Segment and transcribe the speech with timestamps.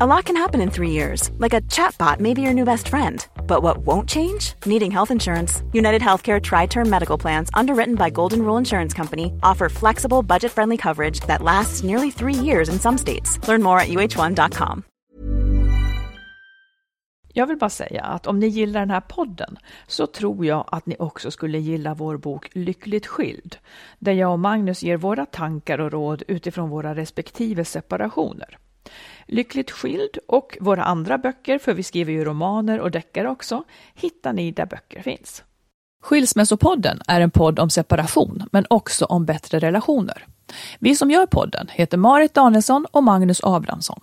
[0.00, 2.88] A lot can happen in three years, like a chatbot may be your new best
[2.88, 3.24] friend.
[3.46, 4.54] But what won't change?
[4.66, 5.62] Needing health insurance.
[5.72, 10.50] United Healthcare Tri Term Medical Plans, underwritten by Golden Rule Insurance Company, offer flexible, budget
[10.50, 13.38] friendly coverage that lasts nearly three years in some states.
[13.46, 14.82] Learn more at uh1.com.
[17.32, 20.86] Jag vill bara säga att om ni gillar den här podden så tror jag att
[20.86, 23.56] ni också skulle gilla vår bok Lyckligt skild,
[23.98, 28.58] där jag och Magnus ger våra tankar och råd utifrån våra respektive separationer.
[29.26, 34.32] Lyckligt skild och våra andra böcker, för vi skriver ju romaner och deckare också, hittar
[34.32, 35.44] ni där böcker finns.
[36.02, 40.26] Skilsmässopodden är en podd om separation, men också om bättre relationer.
[40.78, 44.00] Vi som gör podden heter Marit Danielsson och Magnus Abrahamsson.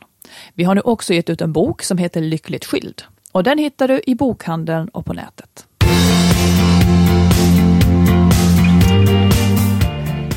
[0.54, 3.88] Vi har nu också gett ut en bok som heter Lyckligt skild och den hittar
[3.88, 5.68] du i bokhandeln och på nätet.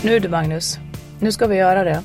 [0.05, 0.79] Nu du Magnus,
[1.21, 2.03] nu ska vi göra det.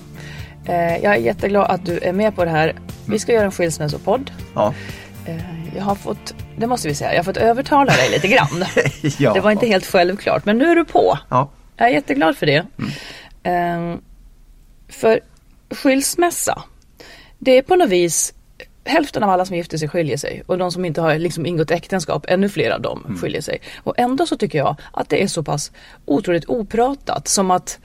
[0.69, 2.75] Eh, jag är jätteglad att du är med på det här.
[3.07, 4.31] Vi ska göra en skilsmässopodd.
[4.55, 4.73] Ja.
[5.25, 8.65] Eh, jag har fått, det måste vi säga, jag har fått övertala dig lite grann.
[9.19, 9.33] ja.
[9.33, 11.19] Det var inte helt självklart, men nu är du på.
[11.29, 11.49] Ja.
[11.77, 12.65] Jag är jätteglad för det.
[13.43, 14.01] Mm.
[14.89, 15.19] För
[15.69, 16.63] skilsmässa,
[17.39, 18.33] det är på något vis
[18.83, 21.71] hälften av alla som gifter sig skiljer sig och de som inte har liksom ingått
[21.71, 23.17] äktenskap, ännu fler av dem mm.
[23.17, 23.61] skiljer sig.
[23.83, 25.71] Och ändå så tycker jag att det är så pass
[26.05, 27.79] otroligt opratat som att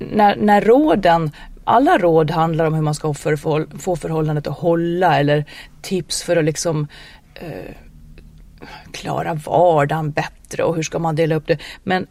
[0.00, 1.30] när, när råden
[1.64, 5.44] alla råd handlar om hur man ska få, förhållandet att hålla eller
[5.82, 6.86] tips för att liksom
[7.34, 7.74] eh,
[8.92, 11.58] klara vardagen bättre och hur ska man dela upp det.
[11.84, 12.06] Men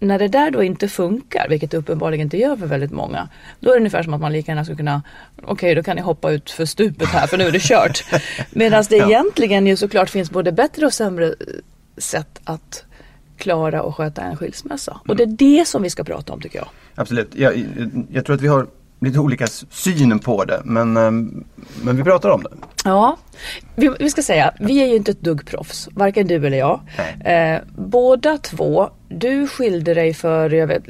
[0.00, 3.28] när det där då inte funkar, vilket det uppenbarligen inte gör för väldigt många,
[3.60, 5.02] då är det ungefär som att man lika gärna skulle kunna,
[5.36, 8.04] okej okay, då kan ni hoppa ut för stupet här för nu är det kört.
[8.50, 9.06] Medan det ja.
[9.06, 11.34] egentligen ju såklart finns både bättre och sämre
[11.96, 12.84] sätt att
[13.36, 14.92] klara och sköta en skilsmässa.
[14.92, 15.02] Mm.
[15.08, 16.68] Och det är det som vi ska prata om tycker jag.
[16.94, 17.34] Absolut.
[17.34, 17.64] Jag,
[18.10, 18.66] jag tror att vi har
[19.00, 21.44] lite olika syn på det men, ehm,
[21.82, 22.50] men vi pratar om det.
[22.84, 23.16] Ja,
[23.74, 26.80] vi, vi ska säga, vi är ju inte ett dugg proffs, varken du eller jag.
[27.24, 30.82] Eh, båda två, du skilde dig för, jag vet,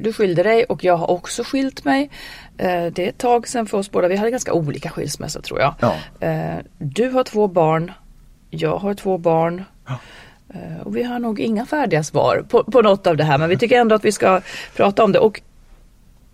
[0.00, 2.10] du skilde dig och jag har också skilt mig.
[2.58, 5.60] Eh, det är ett tag sedan för oss båda, vi hade ganska olika skilsmässor tror
[5.60, 5.74] jag.
[5.80, 5.94] Ja.
[6.26, 7.92] Eh, du har två barn,
[8.50, 9.64] jag har två barn.
[9.86, 9.98] Ja.
[10.48, 13.48] Eh, och vi har nog inga färdiga svar på, på något av det här men
[13.48, 14.40] vi tycker ändå att vi ska
[14.76, 15.18] prata om det.
[15.18, 15.40] Och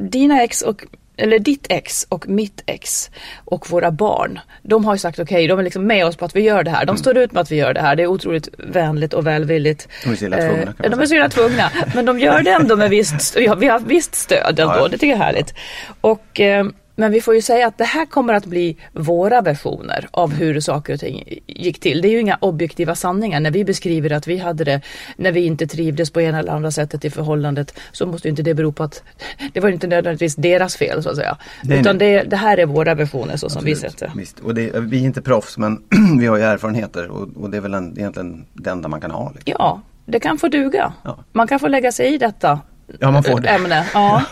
[0.01, 0.85] dina ex och
[1.17, 3.11] eller ditt ex och mitt ex
[3.45, 4.41] och våra barn.
[4.63, 6.63] De har ju sagt okej, okay, de är liksom med oss på att vi gör
[6.63, 6.85] det här.
[6.85, 6.97] De mm.
[6.97, 7.97] står ut med att vi gör det här.
[7.97, 9.89] Det är otroligt vänligt och välvilligt.
[10.05, 10.75] De är så illa tvungna.
[10.83, 11.71] Eh, de är så illa tvungna.
[11.95, 14.75] Men de gör det ändå med visst, ja, vi har visst stöd ändå.
[14.75, 14.89] Ja, ja.
[14.89, 15.55] Det tycker jag är härligt.
[16.01, 16.67] Och eh,
[16.97, 20.61] men vi får ju säga att det här kommer att bli våra versioner av hur
[20.61, 22.03] saker och ting gick till.
[22.03, 23.41] Det är ju inga objektiva sanningar.
[23.41, 24.81] När vi beskriver att vi hade det
[25.17, 28.55] när vi inte trivdes på ena eller andra sättet i förhållandet så måste inte det
[28.55, 29.03] bero på att
[29.53, 31.37] det var inte nödvändigtvis deras fel så att säga.
[31.63, 34.13] Nej, Utan det, det, här är våra versioner så som vi sett det.
[34.17, 34.41] Visst.
[34.41, 35.83] Och det, vi är inte proffs men
[36.21, 39.11] vi har ju erfarenheter och, och det är väl en, egentligen det enda man kan
[39.11, 39.33] ha.
[39.35, 39.55] Liksom.
[39.59, 40.93] Ja, det kan få duga.
[41.03, 41.25] Ja.
[41.33, 42.61] Man kan få lägga sig i detta
[43.01, 43.49] ja, man får det.
[43.49, 43.87] ämne.
[43.95, 44.23] Ja.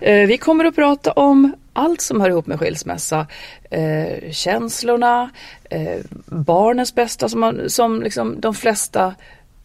[0.00, 3.26] Eh, vi kommer att prata om allt som hör ihop med skilsmässa.
[3.70, 5.30] Eh, känslorna,
[5.70, 9.14] eh, barnens bästa som, man, som liksom de flesta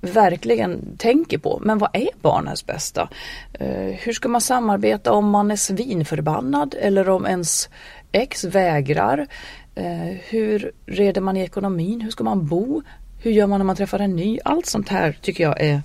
[0.02, 1.60] verkligen tänker på.
[1.64, 3.10] Men vad är barnens bästa?
[3.54, 7.70] Eh, hur ska man samarbeta om man är svinförbannad eller om ens
[8.12, 9.28] ex vägrar?
[9.76, 12.02] Eh, hur reder man i ekonomin?
[12.02, 12.82] Hur ska man bo?
[13.24, 14.40] Hur gör man när man träffar en ny?
[14.46, 15.82] Allt sånt här tycker jag är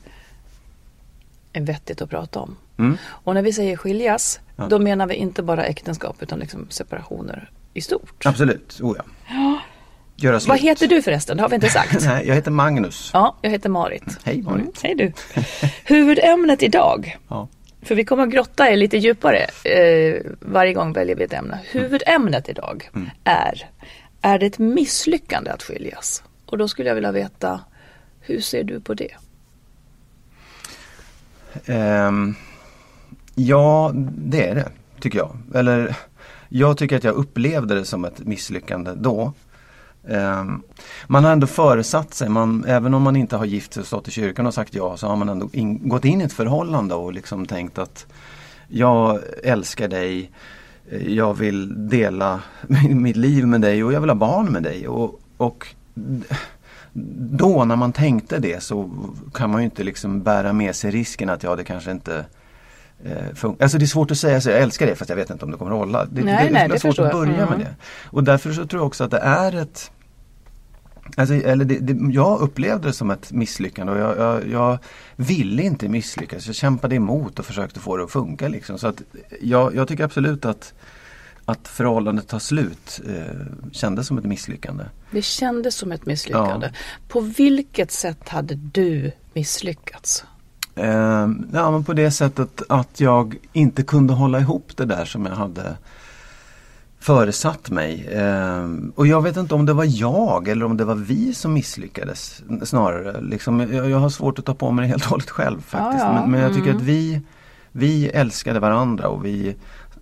[1.64, 2.56] vettigt att prata om.
[2.78, 2.98] Mm.
[3.06, 4.66] Och när vi säger skiljas, ja.
[4.66, 8.26] då menar vi inte bara äktenskap utan liksom separationer i stort.
[8.26, 9.04] Absolut, oh ja.
[9.28, 9.60] ja.
[10.16, 10.48] Göra slut.
[10.48, 11.36] Vad heter du förresten?
[11.36, 12.04] Det har vi inte sagt.
[12.06, 13.10] Nej, jag heter Magnus.
[13.12, 14.18] Ja, jag heter Marit.
[14.24, 14.60] Hej Marit.
[14.60, 15.12] Mm, hej du.
[15.84, 17.18] Huvudämnet idag.
[17.28, 17.48] Ja.
[17.82, 19.46] För vi kommer att grotta er lite djupare.
[19.64, 21.58] Eh, varje gång väljer vi ett ämne.
[21.70, 23.10] Huvudämnet idag mm.
[23.24, 23.70] är,
[24.22, 26.22] är det ett misslyckande att skiljas?
[26.46, 27.60] Och då skulle jag vilja veta,
[28.20, 29.10] hur ser du på det?
[31.66, 32.36] Um,
[33.38, 34.68] Ja, det är det,
[35.00, 35.36] tycker jag.
[35.54, 35.96] Eller
[36.48, 39.32] jag tycker att jag upplevde det som ett misslyckande då.
[40.04, 40.62] Um,
[41.06, 44.08] man har ändå föresatt sig, man, även om man inte har gift sig och stått
[44.08, 46.94] i kyrkan och sagt ja så har man ändå in, gått in i ett förhållande
[46.94, 48.06] och liksom tänkt att
[48.68, 50.30] jag älskar dig,
[51.06, 52.42] jag vill dela
[52.90, 54.88] mitt liv med dig och jag vill ha barn med dig.
[54.88, 55.66] Och, och
[57.38, 58.90] då när man tänkte det så
[59.34, 62.24] kan man ju inte liksom bära med sig risken att ja det kanske inte
[63.04, 65.44] eh, Alltså det är svårt att säga så jag älskar det fast jag vet inte
[65.44, 66.04] om det kommer att hålla.
[66.04, 67.48] Det, nej, det, nej, det är svårt att börja mm.
[67.48, 67.74] med det.
[68.04, 69.90] Och därför så tror jag också att det är ett
[71.16, 74.78] Alltså, eller det, det, jag upplevde det som ett misslyckande och jag, jag, jag,
[75.16, 76.46] ville inte misslyckas.
[76.46, 78.48] Jag kämpade emot och försökte få det att funka.
[78.48, 78.78] Liksom.
[78.78, 79.02] Så att
[79.40, 80.74] jag, jag tycker absolut att
[81.46, 84.84] att förhållandet tar slut eh, kändes som ett misslyckande.
[85.10, 86.66] Det kändes som ett misslyckande.
[86.66, 86.78] Ja.
[87.08, 90.24] På vilket sätt hade du misslyckats?
[90.74, 95.26] Eh, ja, men på det sättet att jag inte kunde hålla ihop det där som
[95.26, 95.76] jag hade
[96.98, 98.06] föresatt mig.
[98.06, 101.52] Eh, och jag vet inte om det var jag eller om det var vi som
[101.52, 103.20] misslyckades snarare.
[103.20, 106.04] Liksom, jag, jag har svårt att ta på mig det helt och hållet själv faktiskt.
[106.04, 106.20] Ja, ja.
[106.20, 106.76] Men, men, jag tycker mm.
[106.76, 107.20] att vi,
[107.72, 109.56] vi älskade varandra och vi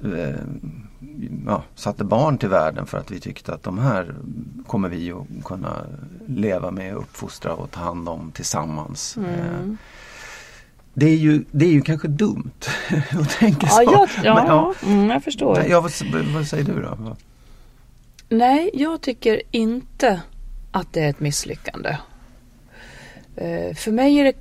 [0.04, 0.40] eh,
[1.46, 4.14] ja, satte barn till världen för att vi tyckte att de här
[4.66, 5.86] kommer vi att kunna
[6.26, 9.16] leva med, uppfostra och ta hand om tillsammans.
[9.16, 9.30] Mm.
[9.30, 9.76] Eh,
[10.94, 12.52] det är, ju, det är ju kanske dumt
[13.10, 13.82] att tänka så.
[13.82, 14.74] Ja, jag, ja, Men, ja.
[14.86, 15.64] Mm, jag förstår.
[15.68, 15.92] Ja, vad,
[16.34, 17.16] vad säger du då?
[18.28, 20.20] Nej, jag tycker inte
[20.70, 21.96] att det är ett misslyckande.
[23.36, 24.36] Eh, för mig är det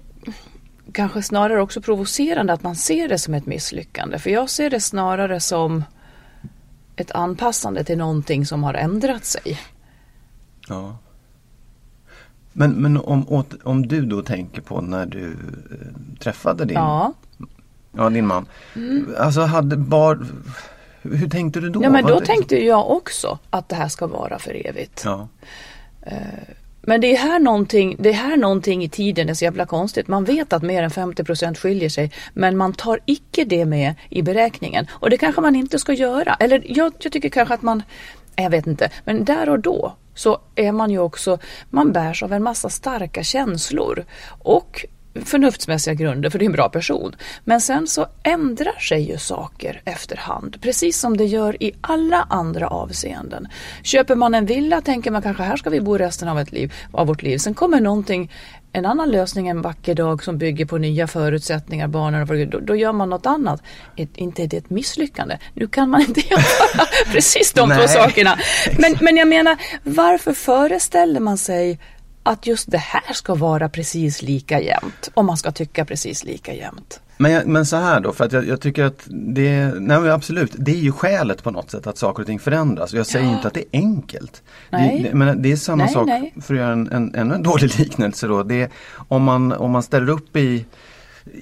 [0.92, 4.20] kanske snarare också provocerande att man ser det som ett misslyckande.
[4.20, 5.84] För jag ser det snarare som
[6.95, 9.60] ett anpassande till någonting som har ändrat sig.
[10.68, 10.98] Ja.
[12.54, 17.13] Men, men om, om du då tänker på när du äh, träffade din, ja.
[17.92, 18.45] Ja, din man.
[18.75, 19.16] Mm.
[19.18, 20.25] Alltså hade bar,
[21.01, 21.84] hur tänkte du då?
[21.84, 25.01] Ja, men då tänkte jag också att det här ska vara för evigt.
[25.06, 25.28] Ja.
[26.86, 30.08] Men det är här någonting, det är här någonting i tiden är så jävla konstigt.
[30.08, 34.22] Man vet att mer än 50% skiljer sig men man tar icke det med i
[34.22, 34.88] beräkningen.
[34.92, 36.38] Och det kanske man inte ska göra.
[36.40, 37.84] Eller jag, jag tycker kanske att man,
[38.36, 41.38] jag vet inte, men där och då så är man ju också,
[41.70, 44.06] man bärs av en massa starka känslor.
[44.40, 44.86] Och
[45.25, 47.15] förnuftsmässiga grunder för det är en bra person.
[47.44, 52.68] Men sen så ändrar sig ju saker efterhand, precis som det gör i alla andra
[52.68, 53.48] avseenden.
[53.83, 56.74] Köper man en villa tänker man kanske här ska vi bo resten av, ett liv,
[56.92, 57.38] av vårt liv.
[57.38, 58.30] Sen kommer någonting
[58.75, 62.92] en annan lösning en vacker dag som bygger på nya förutsättningar, barnen, då, då gör
[62.92, 63.63] man något annat.
[63.95, 65.38] Inte är det ett misslyckande.
[65.54, 68.39] Nu kan man inte göra precis de två sakerna.
[68.77, 71.80] Men, men jag menar, varför föreställer man sig
[72.24, 75.10] att just det här ska vara precis lika jämnt.
[75.14, 77.00] Om man ska tycka precis lika jämnt.
[77.18, 80.72] Men, men så här då, för att jag, jag tycker att det, nej absolut, det
[80.72, 82.94] är ju skälet på något sätt att saker och ting förändras.
[82.94, 83.31] Jag säger ja.
[83.36, 84.44] inte att det är enkelt.
[84.70, 85.04] Nej.
[85.04, 86.34] Det, men det är samma nej, sak, nej.
[86.42, 88.44] för att göra en, en, ännu en dålig liknelse då.
[88.44, 88.72] Det
[89.08, 90.66] om, man, om man ställer upp i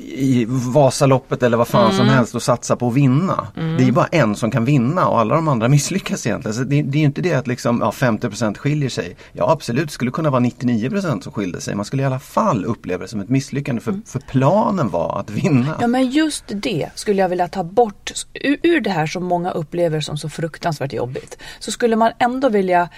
[0.02, 1.98] i Vasaloppet eller vad fan mm.
[1.98, 3.48] som helst och satsa på att vinna.
[3.58, 3.78] Mm.
[3.78, 6.56] Det är bara en som kan vinna och alla de andra misslyckas egentligen.
[6.56, 9.16] Så det, det är inte det att liksom, ja, 50% skiljer sig.
[9.34, 11.76] Ja absolut, det skulle kunna vara 99% som skilde sig.
[11.76, 14.04] Man skulle i alla fall uppleva det som ett misslyckande för, mm.
[14.06, 15.78] för planen var att vinna.
[15.82, 19.52] Ja men just det skulle jag vilja ta bort ur, ur det här som många
[19.52, 21.38] upplever som så fruktansvärt jobbigt.
[21.60, 22.90] Så skulle man ändå vilja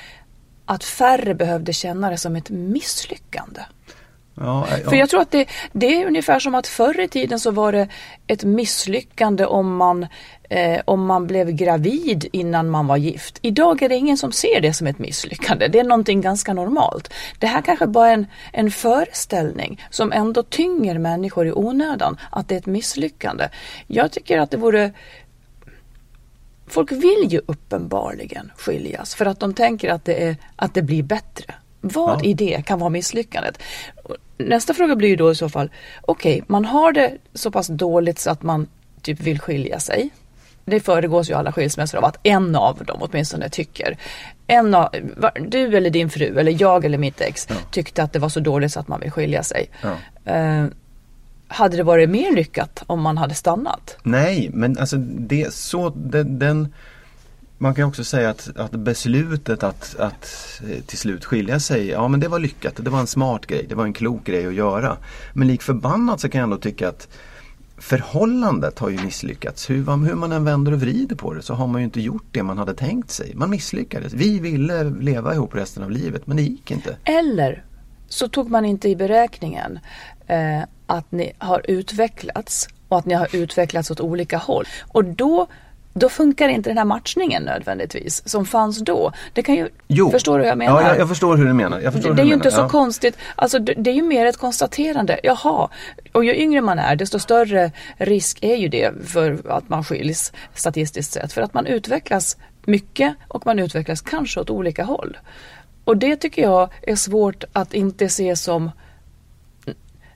[0.66, 3.62] att färre behövde känna det som ett misslyckande.
[4.36, 4.90] Ja, ja.
[4.90, 7.72] För jag tror att det, det, är ungefär som att förr i tiden så var
[7.72, 7.88] det
[8.28, 10.08] ett misslyckande om man,
[10.50, 13.40] eh, om man blev gravid innan man var gift.
[13.42, 15.68] Idag är det ingen som ser det som ett misslyckande.
[15.68, 17.14] Det är någonting ganska normalt.
[17.40, 22.48] Det här kanske bara är en, en föreställning som ändå tynger människor i onödan, att
[22.48, 23.50] det är ett misslyckande.
[23.88, 24.92] Jag tycker att det vore
[26.68, 31.04] Folk vill ju uppenbarligen skiljas för att de tänker att det, är, att det blir
[31.04, 31.54] bättre.
[31.86, 32.30] Vad ja.
[32.30, 33.60] i det kan vara misslyckandet?
[34.38, 35.70] Nästa fråga blir ju då i så fall,
[36.02, 38.68] okej, okay, man har det så pass dåligt så att man
[39.02, 40.10] typ vill skilja sig.
[40.66, 43.98] Det föregås ju alla skilsmässor av att en av dem åtminstone tycker.
[44.48, 44.90] En av,
[45.40, 47.56] du eller din fru eller jag eller mitt ex ja.
[47.72, 49.70] tyckte att det var så dåligt så att man vill skilja sig.
[49.82, 50.62] Ja.
[50.62, 50.68] Uh,
[51.48, 53.98] hade det varit mer lyckat om man hade stannat?
[54.04, 56.74] Nej, men alltså det så den, den
[57.58, 62.08] man kan också säga att, att beslutet att, att eh, till slut skilja sig, ja
[62.08, 62.74] men det var lyckat.
[62.78, 64.98] Det var en smart grej, det var en klok grej att göra.
[65.34, 67.08] Men lik förbannat så kan jag ändå tycka att
[67.78, 69.70] förhållandet har ju misslyckats.
[69.70, 72.26] Hur, hur man än vänder och vrider på det så har man ju inte gjort
[72.32, 73.32] det man hade tänkt sig.
[73.36, 74.14] Man misslyckades.
[74.14, 76.98] Vi ville leva ihop resten av livet men det gick inte.
[77.04, 77.64] Eller
[78.08, 79.80] så tog man inte i beräkningen
[80.28, 84.66] eh, att ni har utvecklats och att ni har utvecklats åt olika håll.
[84.88, 85.48] Och då
[85.94, 89.12] då funkar inte den här matchningen nödvändigtvis som fanns då.
[89.34, 90.12] Det kan ju, jo.
[90.12, 90.82] Förstår du hur jag menar?
[90.82, 91.80] Ja, jag, jag förstår hur du menar.
[91.80, 92.70] Det, det är ju inte så ja.
[92.70, 93.18] konstigt.
[93.36, 95.20] Alltså, det, det, är ju mer ett konstaterande.
[95.24, 95.70] Jaha,
[96.12, 100.32] och ju yngre man är desto större risk är ju det för att man skiljs
[100.54, 101.34] statistiskt sett.
[101.34, 105.18] För att man utvecklas mycket och man utvecklas kanske åt olika håll.
[105.86, 108.72] Och det tycker jag är svårt att inte se som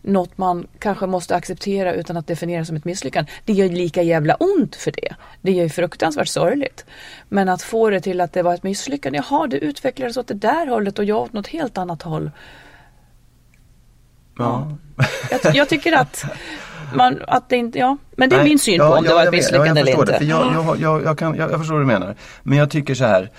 [0.08, 3.32] något man kanske måste acceptera utan att definiera som ett misslyckande.
[3.46, 5.16] Det gör lika jävla ont för det.
[5.42, 6.86] Det gör ju fruktansvärt sorgligt.
[7.30, 9.22] Men att få det till att det var ett misslyckande.
[9.30, 12.32] Jaha, det utvecklades åt det där hållet och jag åt något helt annat håll.
[14.38, 14.78] Ja.
[15.44, 16.26] Jag, jag tycker att
[16.96, 17.98] man, att det inte, ja.
[18.16, 20.04] Men det är Nej, min syn på ja, om det var ett misslyckande eller förstår
[20.04, 20.12] inte.
[20.12, 22.16] Det, för jag, jag, jag, jag, kan, jag, jag förstår vad du menar.
[22.44, 23.32] Men jag tycker så här.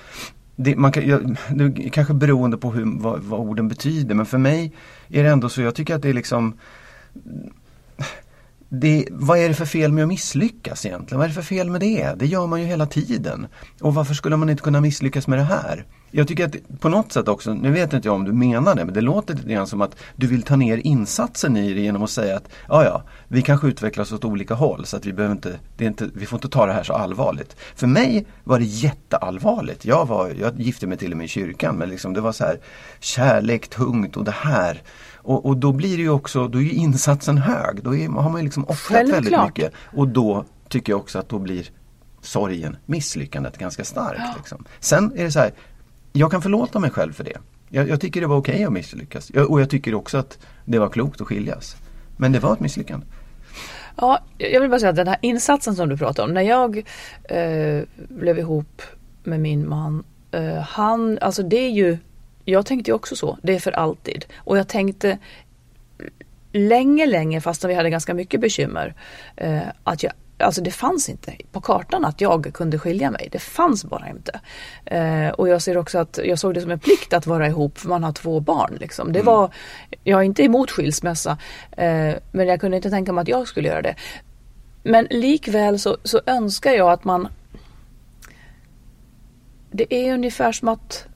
[0.60, 4.26] Det, man kan, jag, det är kanske beroende på hur, vad, vad orden betyder men
[4.26, 4.72] för mig
[5.08, 6.54] är det ändå så, jag tycker att det är liksom
[8.68, 11.18] det, vad är det för fel med att misslyckas egentligen?
[11.18, 12.14] Vad är det för fel med det?
[12.16, 13.46] Det gör man ju hela tiden.
[13.80, 15.86] Och varför skulle man inte kunna misslyckas med det här?
[16.10, 18.84] Jag tycker att på något sätt också, nu vet inte jag om du menar det,
[18.84, 22.02] men det låter lite grann som att du vill ta ner insatsen i det genom
[22.02, 25.34] att säga att ja, ja, vi kanske utvecklas åt olika håll så att vi behöver
[25.34, 27.56] inte, det är inte, vi får inte ta det här så allvarligt.
[27.74, 29.84] För mig var det jätteallvarligt.
[29.84, 32.44] Jag, var, jag gifte mig till och med i kyrkan, men liksom det var så
[32.44, 32.58] här
[33.00, 34.82] kärlek tungt och det här.
[35.14, 37.82] Och, och då blir det ju också, då är ju insatsen hög.
[37.82, 39.48] Då är, har man ju liksom offrat väldigt Självklart.
[39.56, 39.72] mycket.
[39.96, 41.70] Och då tycker jag också att då blir
[42.20, 44.36] sorgen, misslyckandet ganska starkt.
[44.36, 44.64] Liksom.
[44.80, 45.52] Sen är det så här,
[46.18, 47.36] jag kan förlåta mig själv för det.
[47.68, 49.30] Jag, jag tycker det var okej att misslyckas.
[49.34, 51.76] Jag, och jag tycker också att det var klokt att skiljas.
[52.16, 53.06] Men det var ett misslyckande.
[53.96, 56.34] Ja, jag vill bara säga att den här insatsen som du pratar om.
[56.34, 56.78] När jag
[57.24, 58.82] eh, blev ihop
[59.22, 60.04] med min man.
[60.30, 61.98] Eh, han, alltså det är ju,
[62.44, 63.38] jag tänkte ju också så.
[63.42, 64.24] Det är för alltid.
[64.36, 65.18] Och jag tänkte
[66.52, 68.94] länge, länge fast vi hade ganska mycket bekymmer.
[69.36, 73.28] Eh, att jag Alltså det fanns inte på kartan att jag kunde skilja mig.
[73.32, 74.40] Det fanns bara inte.
[74.84, 77.78] Eh, och jag ser också att jag såg det som en plikt att vara ihop
[77.78, 78.76] för man har två barn.
[78.80, 79.12] Liksom.
[79.12, 79.50] Det var,
[80.04, 81.38] jag är inte emot skilsmässa
[81.70, 83.94] eh, men jag kunde inte tänka mig att jag skulle göra det.
[84.82, 87.28] Men likväl så, så önskar jag att man
[89.70, 91.06] Det är ungefär som att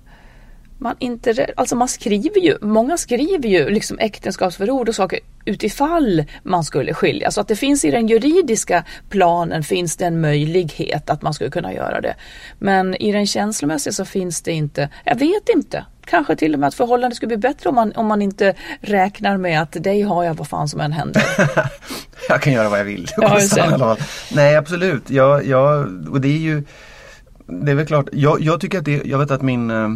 [0.83, 6.65] man inte, alltså man skriver ju, många skriver ju liksom äktenskapsförord och saker utifall man
[6.65, 7.31] skulle skilja.
[7.31, 11.51] Så att det finns i den juridiska planen finns det en möjlighet att man skulle
[11.51, 12.15] kunna göra det.
[12.59, 15.85] Men i den känslomässiga så finns det inte, jag vet inte.
[16.05, 19.37] Kanske till och med att förhållandet skulle bli bättre om man, om man inte räknar
[19.37, 21.23] med att dig har jag vad fan som än händer.
[22.29, 23.09] jag kan göra vad jag vill.
[23.17, 23.97] Ja, det.
[24.35, 26.65] Nej absolut, jag, jag, och det är ju
[27.47, 29.89] Det är väl klart, jag, jag tycker att det, jag vet att min eh,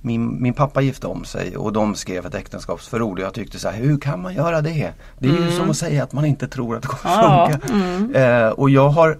[0.00, 3.68] min, min pappa gifte om sig och de skrev ett äktenskapsförord och jag tyckte så
[3.68, 4.92] här, hur kan man göra det?
[5.18, 8.20] Det är ju som att säga att man inte tror att det kommer Ja, funka.
[8.20, 9.18] Eh, och jag har,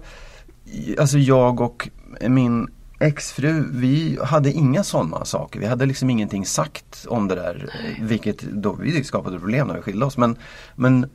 [0.99, 1.89] alltså jag och
[2.21, 2.67] min
[2.99, 5.59] exfru, vi hade inga sådana saker.
[5.59, 7.69] Vi hade liksom ingenting sagt om det där.
[8.01, 10.17] Vilket då vi skapade problem när vi skilde oss.
[10.17, 10.35] Men,
[10.75, 11.09] men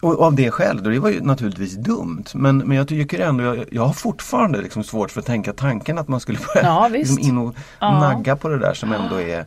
[0.00, 2.24] och av det skälet, och det var ju naturligtvis dumt.
[2.34, 5.98] Men, men jag tycker ändå, jag, jag har fortfarande liksom svårt för att tänka tanken
[5.98, 8.00] att man skulle börja Ja, liksom in och Ja.
[8.00, 9.46] nagga på det där som ändå är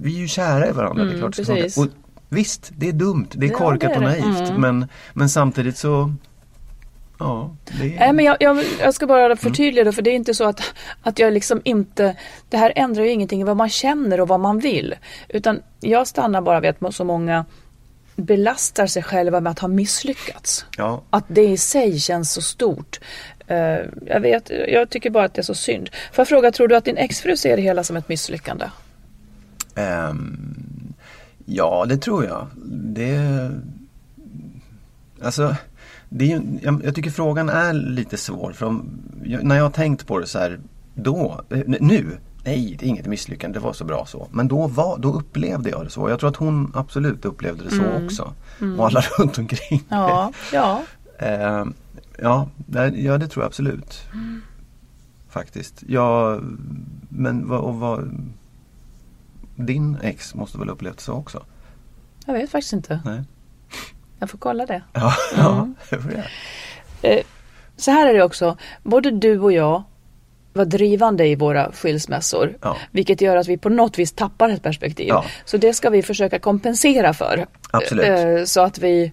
[0.00, 1.46] Vi är ju kära i varandra, det är Mm, klart.
[1.46, 1.76] det.
[1.76, 1.86] Och
[2.28, 4.08] visst, det är dumt, det är Ja, korkat det är och det.
[4.08, 4.50] naivt.
[4.50, 4.60] Mm.
[4.60, 6.12] Men, men samtidigt så
[7.20, 7.98] Ja, är...
[7.98, 10.62] Nej men jag, jag, jag ska bara förtydliga det för det är inte så att,
[11.02, 12.16] att jag liksom inte
[12.48, 14.94] Det här ändrar ju ingenting i vad man känner och vad man vill.
[15.28, 17.44] Utan jag stannar bara vid att så många
[18.18, 20.66] belastar sig själva med att ha misslyckats.
[20.76, 21.02] Ja.
[21.10, 23.00] Att det i sig känns så stort.
[23.46, 25.90] Eh, jag vet, jag tycker bara att det är så synd.
[26.12, 28.66] Får jag fråga, tror du att din exfru ser det hela som ett misslyckande?
[29.74, 30.94] Ehm,
[31.46, 32.46] ja, det tror jag.
[32.94, 33.50] Det
[35.22, 35.56] Alltså
[36.08, 38.52] det är, jag, jag tycker frågan är lite svår.
[38.52, 38.90] För om,
[39.22, 40.58] när jag har tänkt på det så här
[40.94, 44.28] då, eh, nu, nej det är inget misslyckande, det var så bra så.
[44.30, 46.08] Men då, var, då upplevde jag det så.
[46.08, 48.34] Jag tror att hon absolut upplevde det så också.
[48.78, 49.82] Och alla runt omkring.
[49.88, 50.82] Ja, ja.
[51.18, 51.74] Ehm,
[52.18, 54.02] ja, det, ja, det tror jag absolut.
[55.28, 55.84] Faktiskt.
[55.86, 56.40] Ja,
[57.08, 58.10] men vad, och vad,
[59.56, 61.44] din ex måste väl upplevt så också?
[62.26, 63.00] Jag vet faktiskt inte.
[63.04, 63.22] Nej.
[64.18, 64.82] Jag får kolla det.
[64.92, 66.24] Ja, ja det får jag.
[67.02, 67.24] Eh,
[67.76, 68.56] så här är det också.
[68.82, 69.82] Både du och jag
[70.58, 72.56] var drivande i våra skilsmässor.
[72.62, 72.76] Ja.
[72.90, 75.08] Vilket gör att vi på något vis tappar ett perspektiv.
[75.08, 75.24] Ja.
[75.44, 77.46] Så det ska vi försöka kompensera för.
[77.70, 78.06] Absolut.
[78.06, 79.12] Eh, så att vi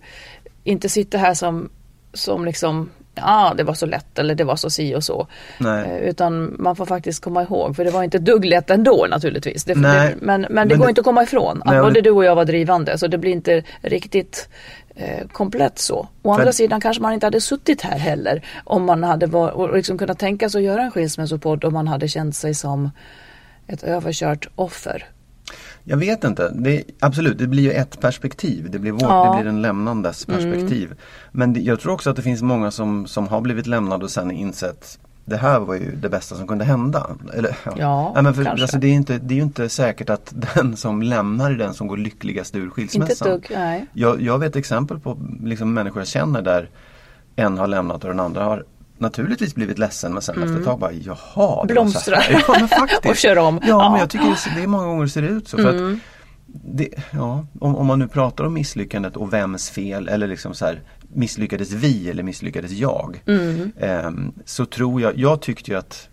[0.64, 1.70] inte sitter här som,
[2.14, 5.28] som liksom Ja, det var så lätt eller det var så si och så.
[5.58, 5.86] Nej.
[5.90, 9.64] Eh, Utan man får faktiskt komma ihåg, för det var inte dugg lätt ändå naturligtvis.
[9.64, 12.02] Det, det, men, men det Men går det- inte att komma ifrån att Nej, både
[12.02, 12.98] du och jag var drivande.
[12.98, 14.50] Så det blir inte riktigt
[14.96, 16.08] eh, komplett så.
[16.22, 18.46] Å andra sidan kanske man inte hade suttit här heller.
[18.64, 21.88] Om man hade var, och liksom kunnat tänka sig att göra en skilsmässopodd om man
[21.88, 22.92] hade känt sig som
[23.68, 25.06] ett överkört offer.
[25.88, 26.50] Jag vet inte.
[26.56, 28.72] Det, absolut, det blir ju ett perspektiv.
[28.72, 29.26] Det blir, vårt, Ja.
[29.32, 30.94] det blir den lämnandes perspektiv.
[31.32, 34.12] Men det, jag tror också att det finns många som, som har blivit lämnade och
[34.12, 37.10] sen insett det här var ju det bästa som kunde hända.
[37.34, 38.64] Eller, Ja, Nej, men för, kanske.
[38.64, 41.74] alltså, det, är inte, det är ju inte säkert att den som lämnar är den
[41.74, 43.28] som går lyckligast ur Inte skilsmässan.
[43.30, 43.86] dugg, nej.
[43.94, 46.70] Jag, jag vet exempel på liksom, människor jag känner där
[47.36, 48.64] en har lämnat och den andra har
[48.98, 51.66] naturligtvis blivit ledsen men sen efter ett tag bara jaha.
[51.66, 52.26] Blomstrar.
[52.48, 53.06] Ja, men faktiskt.
[53.10, 53.60] Och kör om.
[53.62, 53.82] Ja, Ja.
[53.82, 53.92] Mm.
[53.92, 55.58] men jag tycker det, är många gånger det ser ut så.
[55.58, 56.00] För att
[56.48, 60.66] det, ja, om, om man nu pratar om misslyckandet och vems fel eller liksom så
[60.66, 60.82] här
[61.14, 63.22] misslyckades vi eller misslyckades jag.
[63.26, 63.72] Mm.
[63.80, 66.10] Ehm, så tror jag, jag tyckte ju att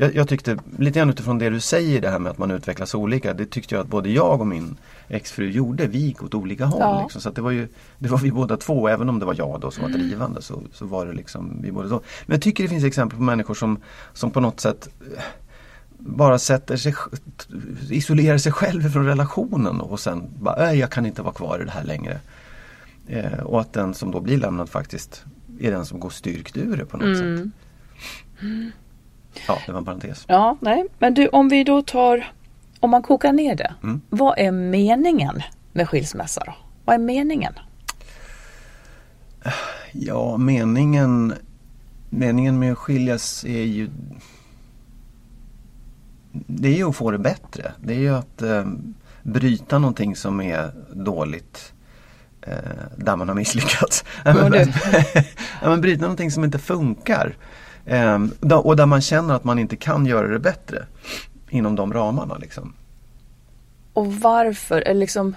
[0.00, 2.94] jag, jag tyckte lite grann utifrån det du säger det här med att man utvecklas
[2.94, 3.34] olika.
[3.34, 4.76] Det tyckte jag att både jag och min
[5.08, 5.86] exfru gjorde.
[5.86, 6.80] Vi gick åt olika håll.
[6.80, 7.02] Ja.
[7.02, 7.20] Liksom.
[7.20, 8.88] Så det var ju det var vi båda två.
[8.88, 11.72] Även om det var jag då som var drivande så, så var det liksom vi
[11.72, 12.00] båda två.
[12.26, 13.78] Men jag tycker det finns exempel på människor som,
[14.12, 15.22] som på något sätt eh,
[15.98, 16.94] bara sätter sig,
[17.90, 21.64] isolerar sig själv från relationen och sen bara, "Nej, jag kan inte vara kvar i
[21.64, 22.20] det här längre.
[23.06, 25.24] Eh, och att den som då blir lämnad faktiskt
[25.60, 27.52] är den som går styrkt ur det på något sätt.
[29.48, 30.24] Ja, det var en parentes.
[30.28, 30.84] Ja, nej.
[30.98, 32.32] Men du, om vi då tar,
[32.80, 33.74] om man kokar ner det.
[33.82, 34.00] Mm.
[34.10, 36.54] Vad är meningen med skilsmässa då?
[36.84, 37.52] Vad är meningen?
[39.92, 41.34] Ja, meningen,
[42.10, 43.90] meningen med att skiljas är ju
[46.32, 47.72] Det är ju att få det bättre.
[47.82, 48.64] Det är ju att eh,
[49.22, 51.72] bryta någonting som är dåligt
[52.42, 52.54] eh,
[52.96, 54.04] där man har misslyckats.
[54.24, 54.72] Ja, men,
[55.62, 57.36] men bryta någonting som inte funkar.
[57.84, 60.86] Eh, da- och där man känner att man inte kan göra det bättre
[61.48, 62.36] inom de ramarna.
[62.36, 62.72] Liksom.
[63.92, 64.80] Och varför?
[64.80, 65.36] Eller liksom,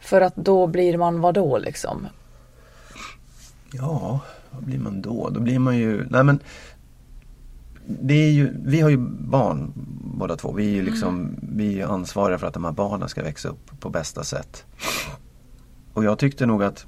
[0.00, 2.06] för att då blir man vad då liksom?
[3.72, 5.30] Ja, vad blir man då?
[5.30, 6.38] Då blir man ju, nej men
[7.86, 9.72] det är ju, vi har ju barn
[10.18, 10.52] båda två.
[10.52, 13.80] Vi är ju liksom, vi är ansvariga för att de här barnen ska växa upp
[13.80, 14.64] på bästa sätt.
[15.92, 16.86] Och jag tyckte nog att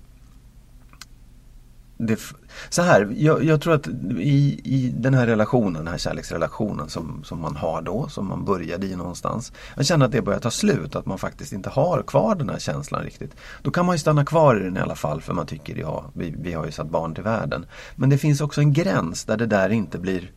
[2.07, 2.21] det,
[2.69, 7.25] så här, jag, jag tror att i, i den här relationen, den här kärleksrelationen som,
[7.25, 9.53] som man har då, som man började i någonstans.
[9.77, 12.59] Jag känner att det börjar ta slut, att man faktiskt inte har kvar den här
[12.59, 13.37] känslan riktigt.
[13.63, 16.05] Då kan man ju stanna kvar i den i alla fall för man tycker ja,
[16.15, 17.67] vi, vi har ju satt barn till världen.
[17.97, 20.31] Men det finns också en gräns där det där inte blir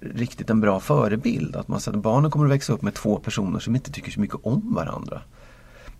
[0.00, 1.56] riktigt en bra förebild.
[1.56, 4.10] Att man säger att barnen kommer att växa upp med två personer som inte tycker
[4.10, 5.22] så mycket om varandra.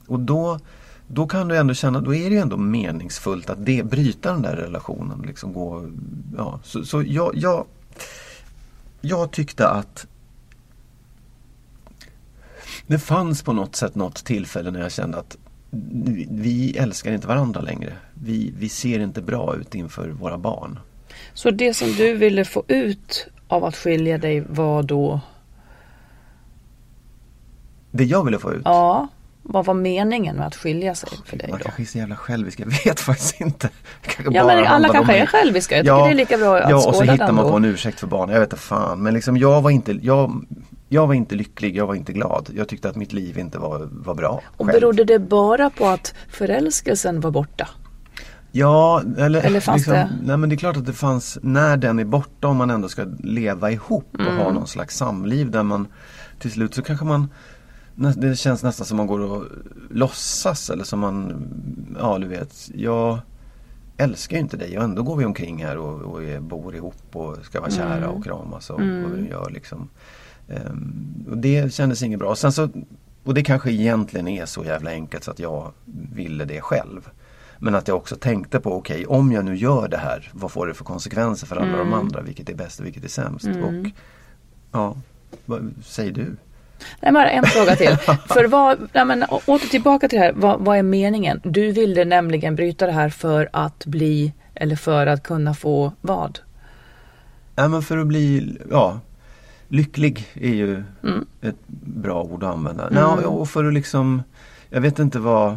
[0.07, 0.59] Och då,
[1.09, 4.43] då kan du ändå känna, då är det ju ändå meningsfullt att det, bryta den
[4.43, 5.23] där relationen.
[5.27, 5.87] Liksom gå,
[6.37, 6.61] ja.
[6.65, 7.67] Så, så jag, jag,
[9.01, 10.07] jag tyckte att
[12.87, 15.37] det fanns på något sätt något tillfälle när jag kände att
[15.71, 17.93] vi- vi älskar inte varandra längre.
[18.15, 20.79] Vi, vi ser inte bra ut inför våra barn.
[21.35, 25.21] Så det som du ville få ut av att skilja dig var då,
[27.91, 28.63] Det jag ville få ut.
[28.65, 29.09] ja,
[29.47, 31.65] vad var meningen med att skilja sig för dig Man då?
[31.65, 33.69] kanske är så jävla självisk, jag vet faktiskt inte.
[34.31, 35.77] Ja men alla kanske är själviska.
[35.77, 38.01] Jag tycker det är lika bra att Ja, och så hittar man på en ursäkt
[38.01, 38.33] för barnen.
[38.35, 39.03] Jag vet inte fan.
[39.03, 40.45] Men liksom jag var inte, jag,
[40.89, 42.51] jag var inte lycklig, jag var inte glad.
[42.55, 44.41] Jag tyckte att mitt liv inte var, var bra.
[44.57, 44.81] Och själv.
[44.81, 47.69] berodde det bara på att förälskelsen var borta?
[48.53, 51.77] Ja, eller, Eller fanns liksom, det- Nej men det är klart att det fanns, när
[51.77, 54.37] den är borta om man ändå ska leva ihop och Mm.
[54.37, 55.87] ha någon slags samliv där man
[56.39, 57.29] till slut så kanske man
[57.95, 59.45] det känns nästan som man går och
[59.91, 61.47] låtsas eller som man,
[62.01, 63.19] ja du vet, jag
[63.97, 66.97] älskar ju inte dig och ändå går vi omkring här och, och är, bor ihop
[67.13, 68.11] och ska vara kära Mm.
[68.11, 69.89] och kramas och vad vi nu gör liksom.
[70.49, 72.37] Ehm, och det kändes inget bra.
[72.37, 72.69] Sen så,
[73.25, 75.73] och det kanske egentligen är så jävla enkelt så att jag
[76.15, 77.09] ville det själv.
[77.59, 80.67] Men att jag också tänkte på, okej om jag nu gör det här, vad får
[80.67, 82.23] det för konsekvenser för alla de andra?
[82.23, 83.47] Vilket är bäst och vilket är sämst?
[83.47, 83.91] Och
[84.73, 84.97] ja,
[85.47, 86.37] vad säger du?
[87.01, 87.97] Nej, bara en fråga till.
[88.29, 91.41] För vad, nej, men, åter tillbaka till det här, vad, vad är meningen?
[91.45, 96.39] Du ville nämligen bryta det här för att bli, eller för att kunna få vad?
[97.57, 99.01] Nej men för att bli, ja,
[99.69, 101.27] lycklig är ju Mm.
[101.43, 102.89] ett bra ord att använda.
[102.91, 104.23] Nej, och för att liksom,
[104.71, 105.57] jag vet inte vad,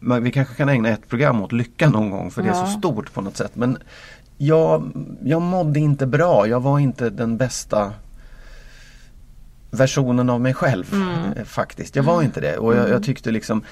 [0.00, 2.66] men vi kanske kan ägna ett program åt lycka någon gång för det är Ja.
[2.66, 3.50] så stort på något sätt.
[3.54, 3.78] Men
[4.38, 4.90] jag,
[5.24, 7.92] jag mådde inte bra, jag var inte den bästa
[9.74, 10.94] versionen av mig själv
[11.36, 11.96] eh, faktiskt.
[11.96, 13.62] Jag var inte det och jag, jag tyckte liksom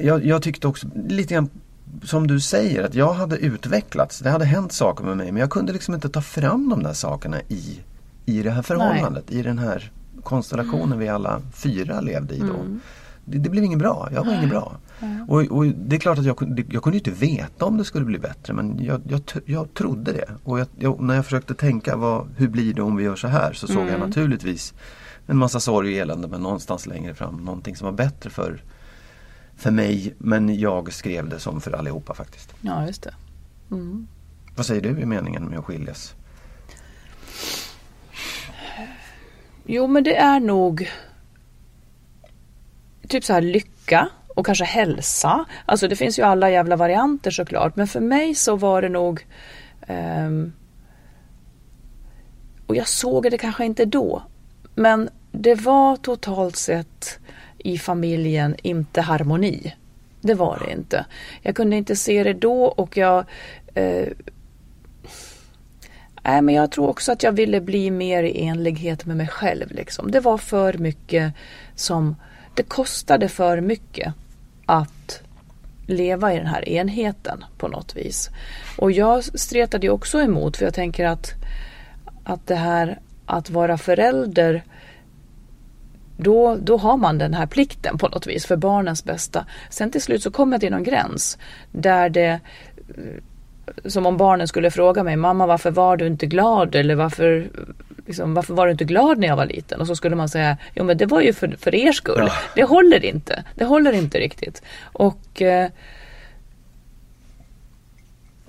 [0.00, 1.50] jag, jag tyckte också lite grann
[2.02, 4.18] som du säger att jag hade utvecklats.
[4.18, 6.92] Det hade hänt saker med mig men jag kunde liksom inte ta fram de där
[6.92, 7.80] sakerna i,
[8.26, 9.32] i det här förhållandet.
[9.32, 9.90] I den här
[10.22, 12.78] konstellationen vi alla fyra levde i då.
[13.28, 14.08] Det, det blev inget bra.
[14.12, 14.76] Jag var inget bra.
[15.28, 18.04] Och, och det är klart att jag, kunde- jag kunde inte veta om det skulle
[18.04, 20.30] bli bättre men jag, jag, jag trodde det.
[20.44, 23.52] Och jag, när jag försökte tänka vad, hur blir det om vi gör så här
[23.52, 24.74] så såg jag naturligtvis
[25.26, 28.62] en massa sorg och elände men någonstans längre fram någonting som var bättre för,
[29.56, 32.54] för mig men jag skrev det som för allihopa faktiskt.
[32.60, 33.14] Ja, just det.
[34.56, 36.14] Vad säger du i meningen med att skiljas?
[39.64, 40.90] Jo men det är nog
[43.06, 45.44] typ så här lycka och kanske hälsa.
[45.66, 47.76] Alltså det finns ju alla jävla varianter såklart.
[47.76, 49.26] Men för mig så var det nog
[49.88, 50.52] um,
[52.66, 54.22] och jag såg det kanske inte då.
[54.74, 57.18] Men det var totalt sett
[57.58, 59.74] i familjen inte harmoni.
[60.20, 61.06] Det var det inte.
[61.42, 63.24] Jag kunde inte se det då och jag
[63.74, 64.08] eh,
[66.26, 69.70] Nej, men jag tror också att jag ville bli mer i enlighet med mig själv.
[69.70, 70.10] Liksom.
[70.10, 71.32] Det var för mycket
[71.74, 72.16] som...
[72.56, 74.14] Det kostade för mycket
[74.66, 75.22] att
[75.86, 78.30] leva i den här enheten på något vis.
[78.78, 81.32] Och jag stretade ju också emot för jag tänker att,
[82.24, 84.62] att det här att vara förälder
[86.16, 89.46] då, då har man den här plikten på något vis för barnens bästa.
[89.70, 91.38] Sen till slut så kommer jag till någon gräns
[91.72, 92.40] där det
[93.84, 97.50] som om barnen skulle fråga mig, mamma varför var du inte glad eller varför,
[98.06, 99.80] liksom, varför var du inte glad när jag var liten?
[99.80, 102.24] Och så skulle man säga, jo men det var ju för, för er skull.
[102.26, 102.32] Ja.
[102.54, 104.62] Det håller inte, det håller inte riktigt.
[104.82, 105.70] Och eh,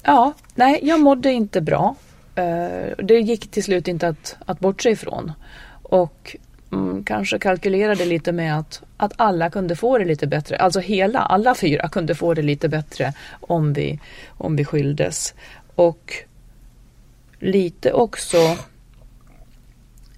[0.04, 1.96] ja, nej jag mådde inte bra.
[2.36, 5.32] Eh, det gick till slut inte att, att bortse ifrån.
[5.84, 6.36] Och
[6.72, 10.58] mm, kanske kalkylerade lite med att, att alla kunde få det lite bättre.
[10.58, 15.34] Alltså hela, alla fyra kunde få det lite bättre om vi, om vi skildes.
[15.76, 16.13] Och
[17.39, 18.38] lite också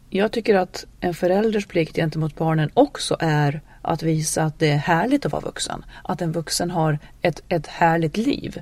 [0.09, 4.77] jag tycker att en förälders plikt gentemot barnen också är att visa att det är
[4.77, 5.85] härligt att vara vuxen.
[6.03, 8.61] Att en vuxen har ett, ett härligt liv.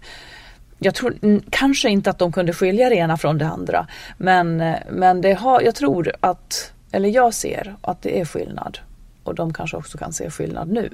[0.79, 3.87] Jag tror kanske inte att de kunde skilja det ena från det andra.
[4.17, 8.79] Men, men det har, jag tror att eller jag ser att det är skillnad.
[9.23, 10.89] Och de kanske också kan se skillnad nu.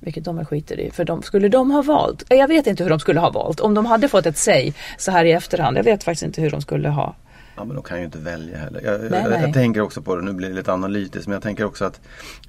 [0.00, 0.90] Vilket de är skiter i.
[0.90, 3.60] För de, skulle de ha valt, jag vet inte hur de skulle ha valt.
[3.60, 5.76] Om de hade fått ett säg så här i efterhand.
[5.76, 7.14] Jag vet faktiskt inte hur de skulle ha.
[7.62, 8.80] Ja men de kan ju inte välja heller.
[8.80, 11.26] Jag, nej, jag, jag, jag tänker också på det, nu blir det lite analytiskt.
[11.26, 12.00] Men jag tänker också att